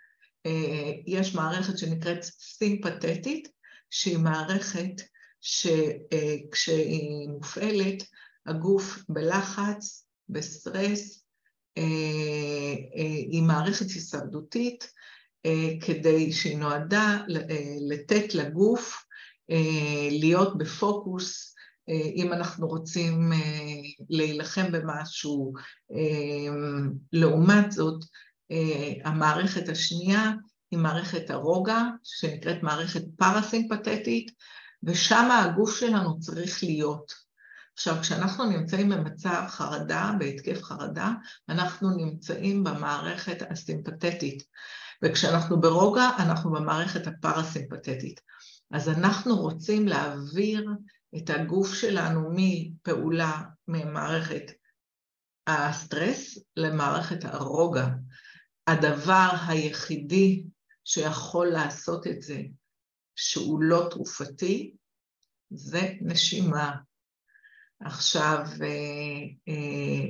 יש 1.07 1.35
מערכת 1.35 1.77
שנקראת 1.77 2.23
סימפתטית, 2.39 3.47
שהיא 3.89 4.17
מערכת 4.17 5.01
שכשהיא 5.41 7.29
מופעלת, 7.29 8.03
הגוף 8.45 8.99
בלחץ, 9.09 10.07
בסטרס, 10.29 11.25
היא 13.31 13.43
מערכת 13.43 13.85
הישרדותית, 13.85 14.91
כדי 15.81 16.31
שהיא 16.31 16.57
נועדה 16.57 17.23
לתת 17.89 18.35
לגוף 18.35 19.05
להיות 20.11 20.57
בפוקוס, 20.57 21.55
אם 22.15 22.33
אנחנו 22.33 22.67
רוצים 22.67 23.31
להילחם 24.09 24.71
במשהו. 24.71 25.53
לעומת 27.13 27.71
זאת, 27.71 28.05
המערכת 29.03 29.69
השנייה 29.69 30.31
היא 30.71 30.79
מערכת 30.79 31.29
הרוגע, 31.29 31.81
שנקראת 32.03 32.63
מערכת 32.63 33.01
פרסימפתטית, 33.17 34.31
ושם 34.83 35.29
הגוף 35.31 35.79
שלנו 35.79 36.19
צריך 36.19 36.63
להיות. 36.63 37.25
עכשיו, 37.73 37.95
כשאנחנו 38.01 38.45
נמצאים 38.45 38.89
במצב 38.89 39.43
חרדה, 39.47 40.11
בהתקף 40.19 40.63
חרדה, 40.63 41.11
אנחנו 41.49 41.89
נמצאים 41.89 42.63
במערכת 42.63 43.51
הסימפתטית, 43.51 44.43
וכשאנחנו 45.03 45.61
ברוגע, 45.61 46.09
אנחנו 46.19 46.51
במערכת 46.51 47.07
הפרסימפתטית. 47.07 48.21
אז 48.71 48.89
אנחנו 48.89 49.37
רוצים 49.37 49.87
להעביר 49.87 50.69
את 51.17 51.29
הגוף 51.29 51.73
שלנו 51.73 52.29
מפעולה 52.35 53.41
ממערכת 53.67 54.51
הסטרס 55.47 56.37
למערכת 56.57 57.25
הרוגע. 57.25 57.87
הדבר 58.67 59.29
היחידי 59.47 60.43
שיכול 60.85 61.47
לעשות 61.47 62.07
את 62.07 62.21
זה, 62.21 62.41
שהוא 63.15 63.61
לא 63.61 63.87
תרופתי, 63.91 64.73
זה 65.49 65.93
נשימה. 66.01 66.75
עכשיו, 67.79 68.45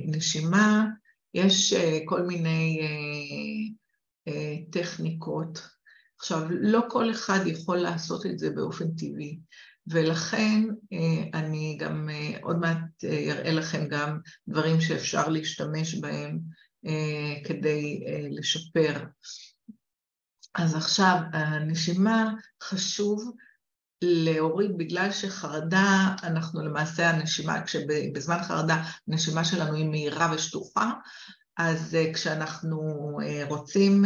נשימה, 0.06 0.86
יש 1.34 1.74
כל 2.04 2.22
מיני 2.22 2.80
טכניקות. 4.70 5.68
עכשיו, 6.18 6.40
לא 6.50 6.82
כל 6.90 7.10
אחד 7.10 7.40
יכול 7.46 7.76
לעשות 7.76 8.26
את 8.26 8.38
זה 8.38 8.50
באופן 8.50 8.94
טבעי, 8.94 9.38
ולכן 9.86 10.62
אני 11.34 11.76
גם 11.80 12.08
עוד 12.42 12.58
מעט 12.58 13.04
אראה 13.04 13.52
לכם 13.52 13.88
גם 13.88 14.18
דברים 14.48 14.80
שאפשר 14.80 15.28
להשתמש 15.28 15.94
בהם 15.94 16.38
כדי 17.44 18.04
לשפר. 18.30 19.04
אז 20.54 20.74
עכשיו, 20.74 21.16
הנשימה 21.32 22.32
חשוב 22.62 23.32
להוריד 24.02 24.70
בגלל 24.76 25.12
שחרדה, 25.12 26.14
אנחנו 26.22 26.62
למעשה 26.62 27.10
הנשימה, 27.10 27.62
כשבזמן 27.62 28.42
חרדה 28.42 28.82
הנשימה 29.08 29.44
שלנו 29.44 29.74
היא 29.74 29.88
מהירה 29.88 30.32
ושטוחה, 30.34 30.92
אז 31.56 31.96
כשאנחנו 32.14 32.80
רוצים 33.48 34.04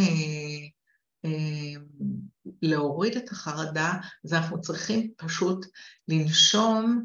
להוריד 2.62 3.16
את 3.16 3.30
החרדה, 3.30 3.92
אז 4.24 4.32
אנחנו 4.32 4.60
צריכים 4.60 5.10
פשוט 5.16 5.66
לנשום 6.08 7.04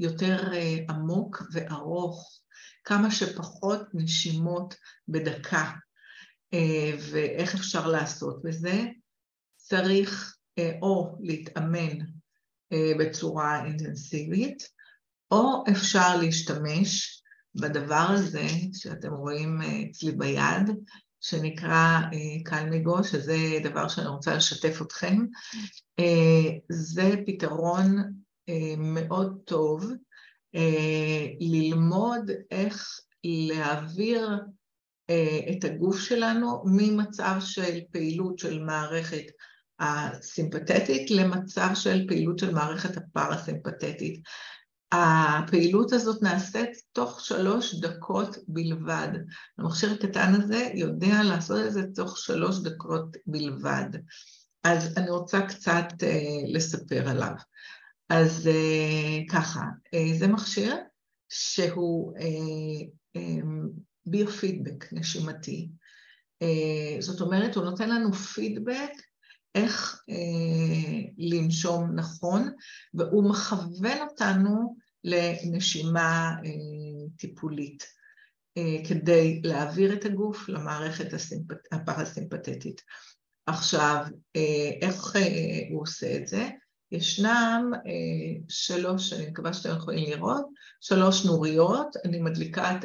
יותר 0.00 0.50
עמוק 0.88 1.42
וארוך, 1.52 2.40
כמה 2.84 3.10
שפחות 3.10 3.80
נשימות 3.94 4.74
בדקה. 5.08 5.70
ואיך 7.10 7.54
אפשר 7.54 7.88
לעשות 7.88 8.42
בזה? 8.42 8.84
צריך 9.56 10.36
או 10.82 11.18
להתאמן 11.20 11.98
בצורה 12.98 13.64
אינטנסיבית, 13.64 14.68
או 15.30 15.64
אפשר 15.70 16.16
להשתמש 16.16 17.22
בדבר 17.54 18.06
הזה 18.10 18.46
שאתם 18.72 19.12
רואים 19.12 19.60
אצלי 19.90 20.12
ביד, 20.12 20.70
שנקרא 21.20 22.00
קלמיגו, 22.44 23.04
שזה 23.04 23.36
דבר 23.64 23.88
שאני 23.88 24.06
רוצה 24.06 24.36
לשתף 24.36 24.82
אתכם. 24.82 25.18
זה 26.70 27.14
פתרון 27.26 27.96
מאוד 28.78 29.38
טוב 29.44 29.92
ללמוד 31.40 32.30
איך 32.50 33.00
להעביר 33.24 34.30
את 35.50 35.64
הגוף 35.64 36.00
שלנו 36.00 36.62
ממצב 36.66 37.36
של 37.40 37.80
פעילות 37.92 38.38
של 38.38 38.62
מערכת 38.62 39.24
הסימפתטית 39.80 41.10
למצב 41.10 41.68
של 41.74 42.04
פעילות 42.08 42.38
של 42.38 42.54
מערכת 42.54 42.96
הפרסימפתטית. 42.96 44.20
הפעילות 44.92 45.92
הזאת 45.92 46.22
נעשית 46.22 46.70
תוך 46.92 47.20
שלוש 47.20 47.74
דקות 47.74 48.36
בלבד. 48.48 49.08
המכשיר 49.58 49.92
הקטן 49.92 50.34
הזה 50.34 50.68
יודע 50.74 51.22
לעשות 51.22 51.66
את 51.66 51.72
זה 51.72 51.82
תוך 51.94 52.18
שלוש 52.18 52.58
דקות 52.58 53.16
בלבד. 53.26 53.88
אז 54.64 54.98
אני 54.98 55.10
רוצה 55.10 55.46
קצת 55.46 55.86
לספר 56.52 57.08
עליו. 57.08 57.34
אז 58.08 58.50
ככה, 59.30 59.62
זה 60.18 60.26
מכשיר 60.28 60.76
שהוא 61.28 62.14
ביו-פידבק 64.06 64.92
נשימתי. 64.92 65.68
זאת 67.00 67.20
אומרת, 67.20 67.56
הוא 67.56 67.64
נותן 67.64 67.90
לנו 67.90 68.12
פידבק 68.12 68.90
איך 69.54 70.02
לנשום 71.18 71.90
נכון, 71.94 72.52
והוא 72.94 73.30
מכוון 73.30 73.98
אותנו 74.10 74.76
לנשימה 75.04 76.36
טיפולית, 77.16 77.84
כדי 78.88 79.40
להעביר 79.44 79.92
את 79.92 80.04
הגוף 80.04 80.48
למערכת 80.48 81.06
הפרסימפטית. 81.72 82.82
עכשיו, 83.46 84.04
איך 84.82 85.16
הוא 85.70 85.82
עושה 85.82 86.16
את 86.16 86.26
זה? 86.26 86.48
ישנם 86.92 87.70
שלוש, 88.48 89.12
אני 89.12 89.26
מקווה 89.26 89.52
שאתם 89.52 89.76
יכולים 89.76 90.10
לראות, 90.10 90.46
שלוש 90.80 91.26
נוריות, 91.26 91.96
אני 92.04 92.20
מדליקה 92.20 92.76
את 92.76 92.84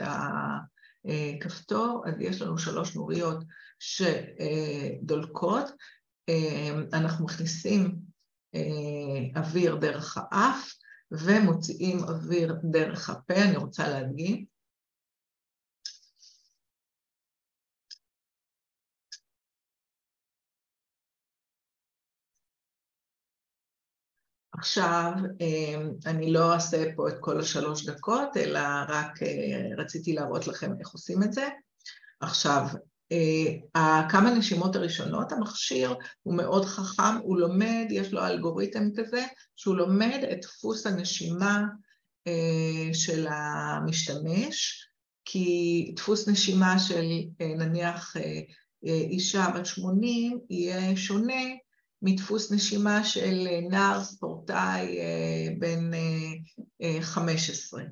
הכפתור, 1.05 2.03
אז 2.07 2.13
יש 2.19 2.41
לנו 2.41 2.57
שלוש 2.57 2.95
נוריות 2.95 3.43
שדולקות, 3.79 5.65
אנחנו 6.93 7.25
מכניסים 7.25 7.95
אוויר 9.35 9.75
דרך 9.75 10.17
האף 10.17 10.73
ומוציאים 11.11 11.99
אוויר 12.03 12.55
דרך 12.71 13.09
הפה, 13.09 13.35
אני 13.35 13.57
רוצה 13.57 13.89
להדגים. 13.89 14.58
עכשיו, 24.59 25.11
אני 26.05 26.33
לא 26.33 26.53
אעשה 26.53 26.83
פה 26.95 27.09
את 27.09 27.15
כל 27.19 27.39
השלוש 27.39 27.85
דקות, 27.85 28.37
אלא 28.37 28.59
רק 28.87 29.19
רציתי 29.77 30.13
להראות 30.13 30.47
לכם 30.47 30.71
איך 30.79 30.89
עושים 30.89 31.23
את 31.23 31.33
זה. 31.33 31.47
עכשיו, 32.21 32.67
כמה 34.09 34.31
נשימות 34.31 34.75
הראשונות, 34.75 35.31
המכשיר 35.31 35.95
הוא 36.23 36.33
מאוד 36.35 36.65
חכם, 36.65 37.17
הוא 37.23 37.39
לומד, 37.39 37.85
יש 37.89 38.13
לו 38.13 38.25
אלגוריתם 38.25 38.89
כזה, 38.95 39.25
שהוא 39.55 39.75
לומד 39.75 40.19
את 40.31 40.41
דפוס 40.41 40.87
הנשימה 40.87 41.63
של 42.93 43.27
המשתמש, 43.29 44.87
כי 45.25 45.91
דפוס 45.95 46.27
נשימה 46.27 46.79
של 46.79 47.05
נניח 47.39 48.15
אישה 48.83 49.47
בת 49.55 49.65
80 49.65 50.39
יהיה 50.49 50.97
שונה 50.97 51.43
מדפוס 52.01 52.51
נשימה 52.51 53.03
של 53.03 53.47
נער 53.69 54.03
ספורטאי 54.03 54.99
בן 55.59 55.91
15. 57.01 57.83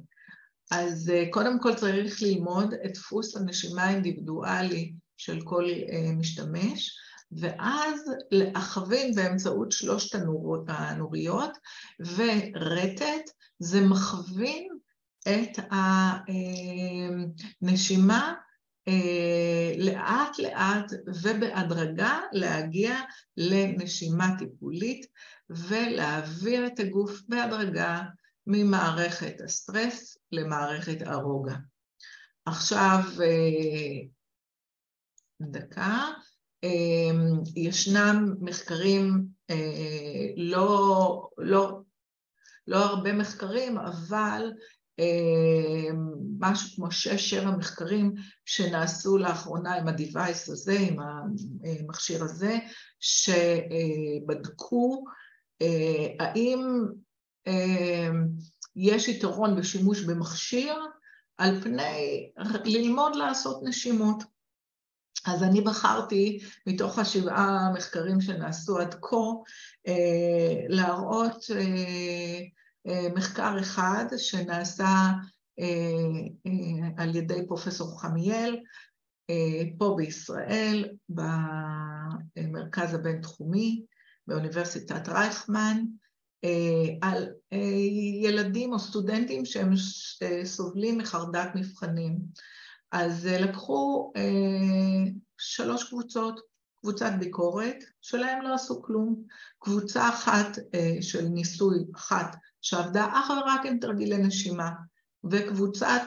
אז 0.72 1.12
קודם 1.32 1.60
כל 1.60 1.76
צריך 1.76 2.22
ללמוד 2.22 2.74
את 2.86 2.93
דפוס 2.93 3.36
הנשימה 3.36 3.84
האינדיבידואלי 3.84 4.93
של 5.17 5.41
כל 5.43 5.65
משתמש, 6.17 6.98
ואז 7.32 8.02
להכווין 8.32 9.15
באמצעות 9.15 9.72
שלושת 9.72 10.20
הנוריות, 10.67 11.58
ורטט 12.00 13.30
זה 13.60 13.82
מכווין 13.82 14.67
את 15.28 15.60
הנשימה 17.62 18.34
לאט 19.78 20.39
לאט 20.39 20.91
ובהדרגה 21.23 22.19
להגיע 22.32 22.95
לנשימה 23.38 24.28
טיפולית 24.39 25.06
ולהעביר 25.50 26.67
את 26.67 26.80
הגוף 26.80 27.21
בהדרגה 27.28 28.02
ממערכת 28.47 29.41
הסטרס 29.45 30.17
למערכת 30.32 30.97
הרוגע. 31.06 31.56
עכשיו, 32.45 33.00
דקה, 35.41 36.08
ישנם 37.56 38.34
מחקרים, 38.41 39.28
לא, 40.38 41.30
לא, 41.38 41.82
לא 42.67 42.78
הרבה 42.78 43.13
מחקרים, 43.13 43.78
אבל 43.78 44.52
משהו 46.39 46.75
כמו 46.75 46.91
שש-שבע 46.91 47.51
מחקרים 47.51 48.13
שנעשו 48.45 49.17
לאחרונה 49.17 49.75
עם 49.75 49.88
ה-Device 49.88 50.51
הזה, 50.51 50.77
עם 50.79 50.97
המכשיר 50.99 52.23
הזה, 52.23 52.57
שבדקו 54.29 55.03
האם 56.19 56.86
יש 58.75 59.07
יתרון 59.07 59.55
בשימוש 59.55 60.01
במכשיר 60.01 60.75
על 61.38 61.62
פני 61.62 62.31
ללמוד 62.65 63.15
לעשות 63.15 63.62
נשימות. 63.63 64.23
אז 65.25 65.43
אני 65.43 65.62
בחרתי, 65.62 66.39
מתוך 66.67 66.99
השבעה 66.99 67.67
המחקרים 67.67 68.21
שנעשו 68.21 68.77
עד 68.77 68.95
כה, 69.01 69.15
להראות 70.69 71.45
מחקר 73.15 73.60
אחד 73.60 74.06
שנעשה 74.17 75.12
על 76.97 77.15
ידי 77.15 77.47
פרופסור 77.47 78.02
חמיאל, 78.02 78.58
פה 79.78 79.93
בישראל, 79.97 80.89
במרכז 81.10 82.93
הבינתחומי, 82.93 83.86
באוניברסיטת 84.28 85.10
רייכמן, 85.10 85.78
על 87.02 87.28
ילדים 88.23 88.73
או 88.73 88.80
סטודנטים 88.80 89.45
שהם 89.45 89.71
סובלים 90.43 90.97
מחרדת 90.97 91.50
מבחנים. 91.56 92.17
אז 92.91 93.26
לקחו 93.26 94.13
שלוש 95.38 95.89
קבוצות, 95.89 96.39
קבוצת 96.82 97.12
ביקורת, 97.19 97.84
שלהם 98.02 98.41
לא 98.41 98.54
עשו 98.54 98.82
כלום, 98.82 99.23
קבוצה 99.60 100.10
אחת 100.10 100.58
של 101.02 101.21
ניסוי 101.21 101.78
אחת 101.95 102.36
שעבדה 102.62 103.08
אך 103.13 103.30
ורק 103.30 103.65
עם 103.65 103.80
תרגילי 103.80 104.17
נשימה, 104.17 104.72
וקבוצת, 105.32 106.02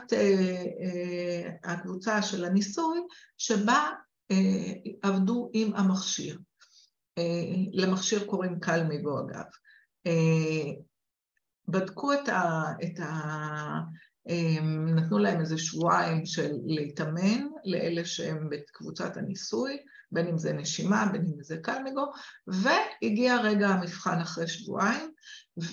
הקבוצה 1.65 2.23
של 2.23 2.45
הניסוי 2.45 3.01
שבה 3.39 3.89
עבדו 5.03 5.51
עם 5.53 5.75
המכשיר. 5.75 6.39
למכשיר 7.73 8.25
קוראים 8.25 8.61
קלמיגו 8.61 9.21
אגב. 9.21 9.45
בדקו 11.69 12.13
את 12.13 12.29
ה... 13.01 13.81
נתנו 14.97 15.19
להם 15.19 15.41
איזה 15.41 15.59
שבועיים 15.59 16.27
של 16.27 16.53
להתאמן 16.67 17.47
לאלה 17.65 18.05
שהם 18.05 18.49
בקבוצת 18.51 19.17
הניסוי, 19.17 19.77
בין 20.13 20.27
אם 20.27 20.39
זה 20.39 20.53
נשימה, 20.53 21.09
בין 21.13 21.23
אם 21.23 21.43
זה 21.43 21.57
קלמיגו, 21.57 22.13
והגיע 22.47 23.37
רגע 23.43 23.69
המבחן 23.69 24.21
אחרי 24.21 24.49
שבועיים, 24.49 25.10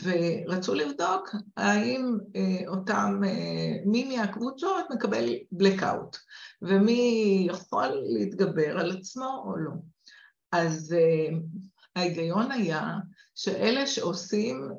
ורצו 0.04 0.74
לבדוק 0.74 1.36
האם 1.58 2.18
אה, 2.36 2.68
אותם, 2.68 3.22
אה, 3.26 3.76
מי 3.86 4.18
מהקבוצות 4.18 4.86
מקבל 4.96 5.34
blackout, 5.62 6.18
ומי 6.62 7.48
יכול 7.50 7.88
להתגבר 8.10 8.80
על 8.80 8.92
עצמו 8.92 9.44
או 9.46 9.58
לא. 9.58 9.72
אז 10.52 10.96
אה, 10.98 11.30
ההיגיון 11.96 12.52
היה 12.52 12.96
שאלה 13.36 13.88
שעושים 13.88 14.70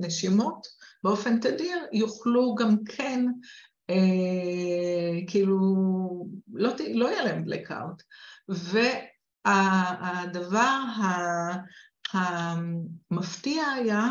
נשימות 0.00 0.66
באופן 1.04 1.40
תדיר 1.40 1.78
יוכלו 1.92 2.54
גם 2.54 2.76
כן, 2.84 3.26
אה, 3.90 5.26
כאילו, 5.26 5.58
לא, 6.52 6.70
לא 6.94 7.06
יהיה 7.06 7.24
להם 7.24 7.44
blackout. 7.44 8.02
והדבר 9.46 10.78
המפתיע 12.14 13.68
היה 13.68 14.08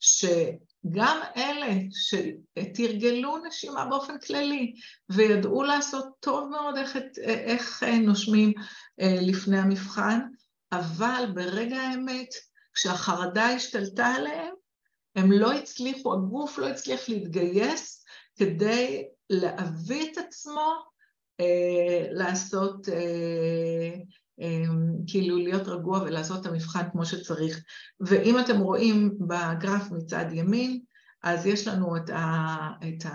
שגם 0.00 1.20
אלה 1.36 1.74
שתרגלו 1.90 3.38
נשימה 3.46 3.86
באופן 3.86 4.18
כללי 4.18 4.74
וידעו 5.08 5.62
לעשות 5.62 6.06
טוב 6.20 6.48
מאוד 6.48 6.76
איך, 6.76 6.96
איך 7.24 7.82
נושמים 7.82 8.52
אה, 9.00 9.16
לפני 9.20 9.58
המבחן, 9.58 10.20
אבל 10.72 11.24
ברגע 11.34 11.76
האמת, 11.76 12.28
כשהחרדה 12.74 13.46
השתלטה 13.46 14.06
עליהם, 14.06 14.54
הם 15.16 15.32
לא 15.32 15.52
הצליחו, 15.52 16.14
הגוף 16.14 16.58
לא 16.58 16.68
הצליח 16.68 17.08
להתגייס 17.08 18.04
כדי 18.36 19.08
להביא 19.30 20.12
את 20.12 20.18
עצמו 20.18 20.72
אה, 21.40 22.06
לעשות, 22.10 22.88
אה, 22.88 22.94
אה, 22.94 23.94
כאילו 25.06 25.36
להיות 25.36 25.68
רגוע 25.68 26.02
ולעשות 26.02 26.40
את 26.40 26.46
המבחן 26.46 26.90
כמו 26.92 27.06
שצריך. 27.06 27.62
ואם 28.00 28.38
אתם 28.38 28.60
רואים 28.60 29.18
בגרף 29.20 29.90
מצד 29.90 30.24
ימין, 30.32 30.80
אז 31.22 31.46
יש 31.46 31.68
לנו 31.68 31.96
את, 31.96 32.10
ה, 32.10 32.46
את 32.88 33.10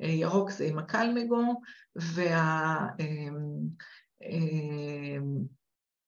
הירוק 0.00 0.50
זה 0.50 0.64
עם 0.64 0.78
הקלמגו, 0.78 1.60
וה... 1.96 2.86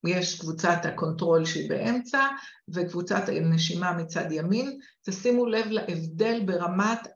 יש 0.06 0.40
קבוצת 0.40 0.78
ה 0.84 0.92
control 0.92 1.44
שהיא 1.44 1.68
באמצע 1.68 2.26
וקבוצת 2.68 3.22
הנשימה 3.28 3.92
מצד 3.92 4.32
ימין. 4.32 4.78
תשימו 5.02 5.46
לב 5.46 5.66
להבדל 5.66 6.40
ברמת 6.46 7.08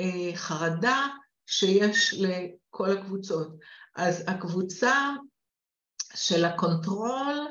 החרדה 0.00 1.06
שיש 1.46 2.24
בכל 2.70 2.90
הקבוצות. 2.90 3.56
אז 3.96 4.24
הקבוצה 4.26 4.92
של 6.16 6.44
ה 6.44 6.57
control 6.57 7.48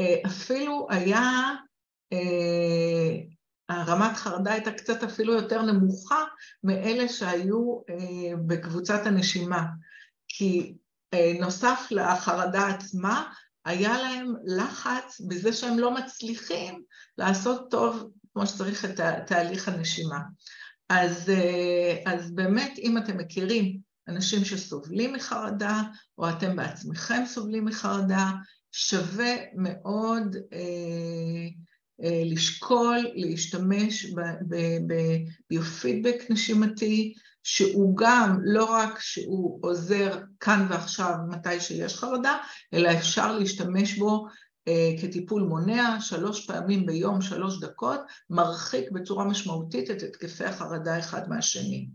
אה, 0.00 0.16
אפילו 0.26 0.86
היה, 0.90 1.50
אה, 2.12 3.16
הרמת 3.68 4.16
חרדה 4.16 4.52
הייתה 4.52 4.72
קצת 4.72 5.02
אפילו 5.02 5.34
יותר 5.34 5.62
נמוכה 5.62 6.24
מאלה 6.64 7.08
שהיו 7.08 7.80
אה, 7.90 8.36
בקבוצת 8.46 9.06
הנשימה. 9.06 9.64
כי 10.28 10.74
נוסף 11.40 11.86
לחרדה 11.90 12.68
עצמה, 12.68 13.32
היה 13.64 13.98
להם 14.02 14.34
לחץ 14.44 15.20
בזה 15.28 15.52
שהם 15.52 15.78
לא 15.78 15.94
מצליחים 15.94 16.82
לעשות 17.18 17.70
טוב 17.70 18.10
כמו 18.32 18.46
שצריך 18.46 18.84
את 18.84 19.00
תהליך 19.26 19.68
הנשימה. 19.68 20.18
אז, 20.88 21.32
אז 22.06 22.34
באמת, 22.34 22.78
אם 22.78 22.98
אתם 22.98 23.18
מכירים 23.18 23.78
אנשים 24.08 24.44
שסובלים 24.44 25.12
מחרדה, 25.12 25.82
או 26.18 26.28
אתם 26.28 26.56
בעצמכם 26.56 27.22
סובלים 27.26 27.64
מחרדה, 27.64 28.30
שווה 28.72 29.34
מאוד 29.54 30.36
אה, 30.52 31.48
אה, 32.04 32.22
לשקול, 32.24 32.98
להשתמש 33.14 34.06
בביופידבק 34.86 36.16
נשימתי, 36.30 37.14
שהוא 37.42 37.96
גם, 37.96 38.38
לא 38.44 38.64
רק 38.64 38.98
שהוא 39.00 39.58
עוזר 39.62 40.20
כאן 40.40 40.66
ועכשיו 40.70 41.14
מתי 41.28 41.60
שיש 41.60 41.96
חרדה, 41.96 42.38
אלא 42.74 42.92
אפשר 42.92 43.38
להשתמש 43.38 43.98
בו 43.98 44.26
אה, 44.68 44.90
כטיפול 45.02 45.42
מונע, 45.42 46.00
שלוש 46.00 46.46
פעמים 46.46 46.86
ביום, 46.86 47.22
שלוש 47.22 47.60
דקות, 47.60 48.00
מרחיק 48.30 48.90
בצורה 48.90 49.24
משמעותית 49.24 49.90
את 49.90 50.02
התקפי 50.02 50.44
החרדה 50.44 50.98
אחד 50.98 51.28
מהשני. 51.28 51.88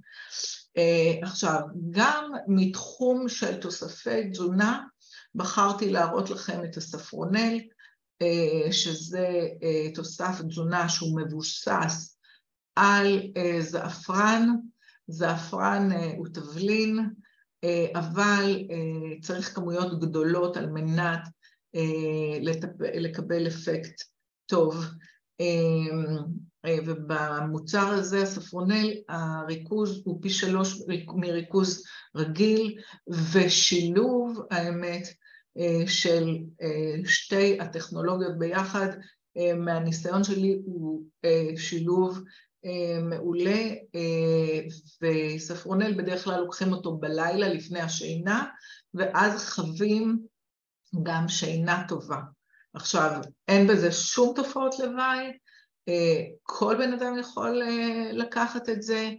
אה, 0.80 1.28
עכשיו, 1.28 1.62
גם 1.90 2.32
מתחום 2.48 3.30
של 3.30 3.56
תוספי 3.56 4.30
תזונה, 4.30 4.84
בחרתי 5.36 5.90
להראות 5.90 6.30
לכם 6.30 6.64
את 6.64 6.78
הספרונל, 6.78 7.60
אה, 8.22 8.72
שזה 8.72 9.48
אה, 9.64 9.92
תוסף 9.94 10.42
תזונה 10.50 10.90
שהוא 10.90 11.22
מבוסס 11.22 12.18
על 12.76 13.20
זעפרן, 13.60 14.50
זעפרן 15.08 15.90
הוא 16.18 16.28
תבלין, 16.34 17.10
אבל 17.96 18.68
צריך 19.22 19.56
כמויות 19.56 20.00
גדולות 20.00 20.58
על 20.58 20.70
מנת 20.70 21.20
לקבל 22.80 23.48
אפקט 23.48 24.02
טוב. 24.46 24.86
אה, 26.66 26.78
ובמוצר 26.86 27.88
הזה, 27.88 28.22
הספרונל, 28.22 28.94
הריכוז 29.10 30.02
הוא 30.06 30.20
פי 30.22 30.30
שלוש 30.30 30.82
מריכוז 31.16 31.84
רגיל, 32.16 32.78
ושילוב, 33.34 34.42
האמת, 34.52 35.08
אה, 35.58 35.88
של 35.88 36.38
אה, 36.62 36.96
שתי 37.06 37.62
הטכנולוגיות 37.62 38.38
ביחד, 38.38 38.88
מהניסיון 39.58 40.24
שלי 40.24 40.60
הוא 40.66 41.04
שילוב 41.58 42.20
מעולה, 43.02 43.62
וספרונל 45.02 45.94
בדרך 45.98 46.24
כלל 46.24 46.40
לוקחים 46.40 46.74
אותו 46.74 46.98
בלילה 46.98 47.48
לפני 47.48 47.80
השינה, 47.80 48.46
ואז 48.94 49.50
חווים 49.50 50.20
גם 51.04 51.28
שינה 51.28 51.84
טובה. 51.88 52.20
עכשיו, 52.74 53.22
אין 53.48 53.68
בזה 53.68 53.92
שום 53.92 54.34
תופעות 54.36 54.80
לוואי, 54.80 55.32
כל 56.44 56.76
בן 56.78 56.94
אדם 56.94 57.18
יכול 57.20 57.62
אה, 57.62 58.12
לקחת 58.12 58.70
את 58.70 58.82
זה, 58.82 59.10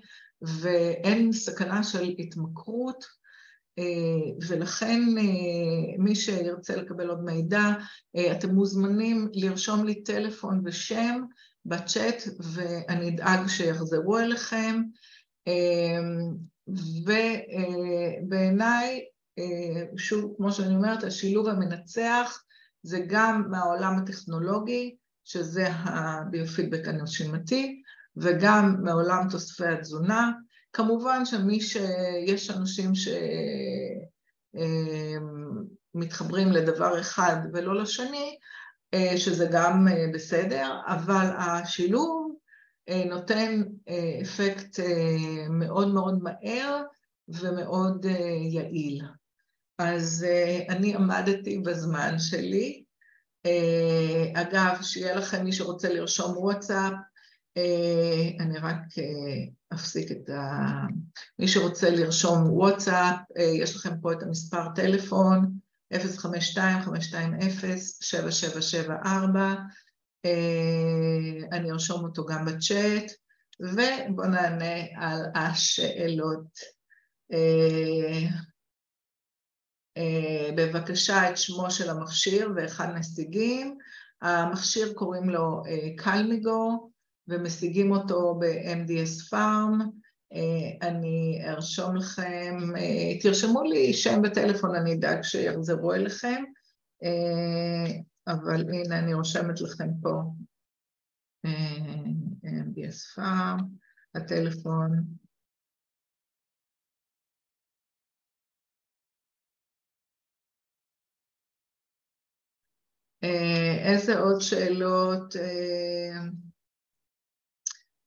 ואין 0.43 1.33
סכנה 1.33 1.83
של 1.83 2.15
התמכרות, 2.19 3.05
אה, 3.79 4.33
ולכן 4.49 5.01
מי 5.99 6.15
שירצה 6.15 6.77
לקבל 6.77 7.09
עוד 7.09 7.25
מידע, 7.25 7.63
אתם 8.33 8.51
מוזמנים 8.51 9.29
לרשום 9.33 9.85
לי 9.85 10.03
טלפון 10.03 10.63
ושם 10.65 11.23
בצ'אט, 11.65 12.23
ואני 12.39 13.09
אדאג 13.09 13.47
שיחזרו 13.47 14.19
אליכם. 14.19 14.83
ובעיניי, 18.29 19.05
שוב, 19.97 20.35
כמו 20.37 20.53
שאני 20.53 20.75
אומרת, 20.75 21.05
השילוב 21.05 21.49
המנצח 21.49 22.43
זה 22.83 23.05
גם 23.07 23.45
מהעולם 23.51 23.99
הטכנולוגי, 23.99 24.97
שזה 25.25 25.69
הביופידבק 25.71 26.89
הנשימתי, 26.89 27.83
וגם 28.17 28.77
מעולם 28.83 29.27
תוספי 29.31 29.67
התזונה. 29.67 30.31
כמובן 30.73 31.25
שמי 31.25 31.61
שיש 31.61 32.51
אנשים 32.51 32.93
שמתחברים 35.95 36.53
לדבר 36.53 37.01
אחד 37.01 37.37
ולא 37.53 37.83
לשני, 37.83 38.39
שזה 39.17 39.49
גם 39.53 39.87
בסדר, 40.15 40.81
אבל 40.87 41.27
השילוב 41.39 42.37
נותן 43.07 43.63
אפקט 44.23 44.81
מאוד 45.51 45.95
מאוד 45.95 46.23
מהר 46.23 46.83
ומאוד 47.29 48.07
יעיל. 48.51 49.03
אז 49.79 50.27
אני 50.69 50.95
עמדתי 50.95 51.59
בזמן 51.59 52.19
שלי, 52.19 52.85
אה, 52.85 52.90
אגב, 54.35 54.83
שיהיה 54.83 55.17
לכם 55.17 55.45
מי 55.45 55.53
שרוצה 55.53 55.89
לרשום 55.89 56.39
וואטסאפ, 56.39 56.93
אה, 57.57 58.29
אני 58.41 58.59
רק 58.59 58.99
אה, 58.99 59.45
אפסיק 59.75 60.11
את 60.11 60.31
ה... 60.31 60.63
מי 61.39 61.49
שרוצה 61.49 61.91
לרשום 61.91 62.51
וואטסאפ, 62.53 63.17
יש 63.63 63.77
לכם 63.77 64.01
פה 64.03 64.13
את 64.13 64.23
המספר 64.23 64.69
טלפון, 64.75 65.59
052-520-7774, 65.95 65.99
אני 71.53 71.71
ארשום 71.71 72.05
אותו 72.05 72.25
גם 72.25 72.45
בצ'אט, 72.45 73.13
ובואו 73.61 74.29
נענה 74.29 74.75
על 74.97 75.23
השאלות. 75.35 76.59
אה, 80.01 80.51
בבקשה 80.57 81.31
את 81.31 81.37
שמו 81.37 81.71
של 81.71 81.91
המכשיר 81.91 82.53
ואחד 82.57 82.95
משיגים. 82.99 83.79
המכשיר 84.23 84.93
קוראים 84.93 85.31
לו 85.31 85.63
אה, 85.67 85.89
קלמיגו 85.97 86.91
ומשיגים 87.29 87.93
אותו 87.93 88.35
ב-MDS 88.41 89.29
פארם. 89.31 89.79
אני 90.83 91.43
ארשום 91.49 91.97
לכם, 91.97 92.59
תרשמו 93.23 93.63
לי 93.63 93.93
שם 93.93 94.21
וטלפון, 94.25 94.75
אני 94.75 94.95
אדאג 94.95 95.23
שיחזרו 95.23 95.95
אליכם, 95.95 96.45
אבל 98.27 98.61
הנה 98.61 98.99
אני 98.99 99.15
רושמת 99.15 99.61
לכם 99.61 99.89
פה 100.03 100.23
MBS 102.45 103.19
Farm, 103.19 103.63
הטלפון. 104.15 105.20
איזה 113.85 114.19
עוד 114.19 114.41
שאלות 114.41 115.35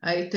הייתם 0.01 0.29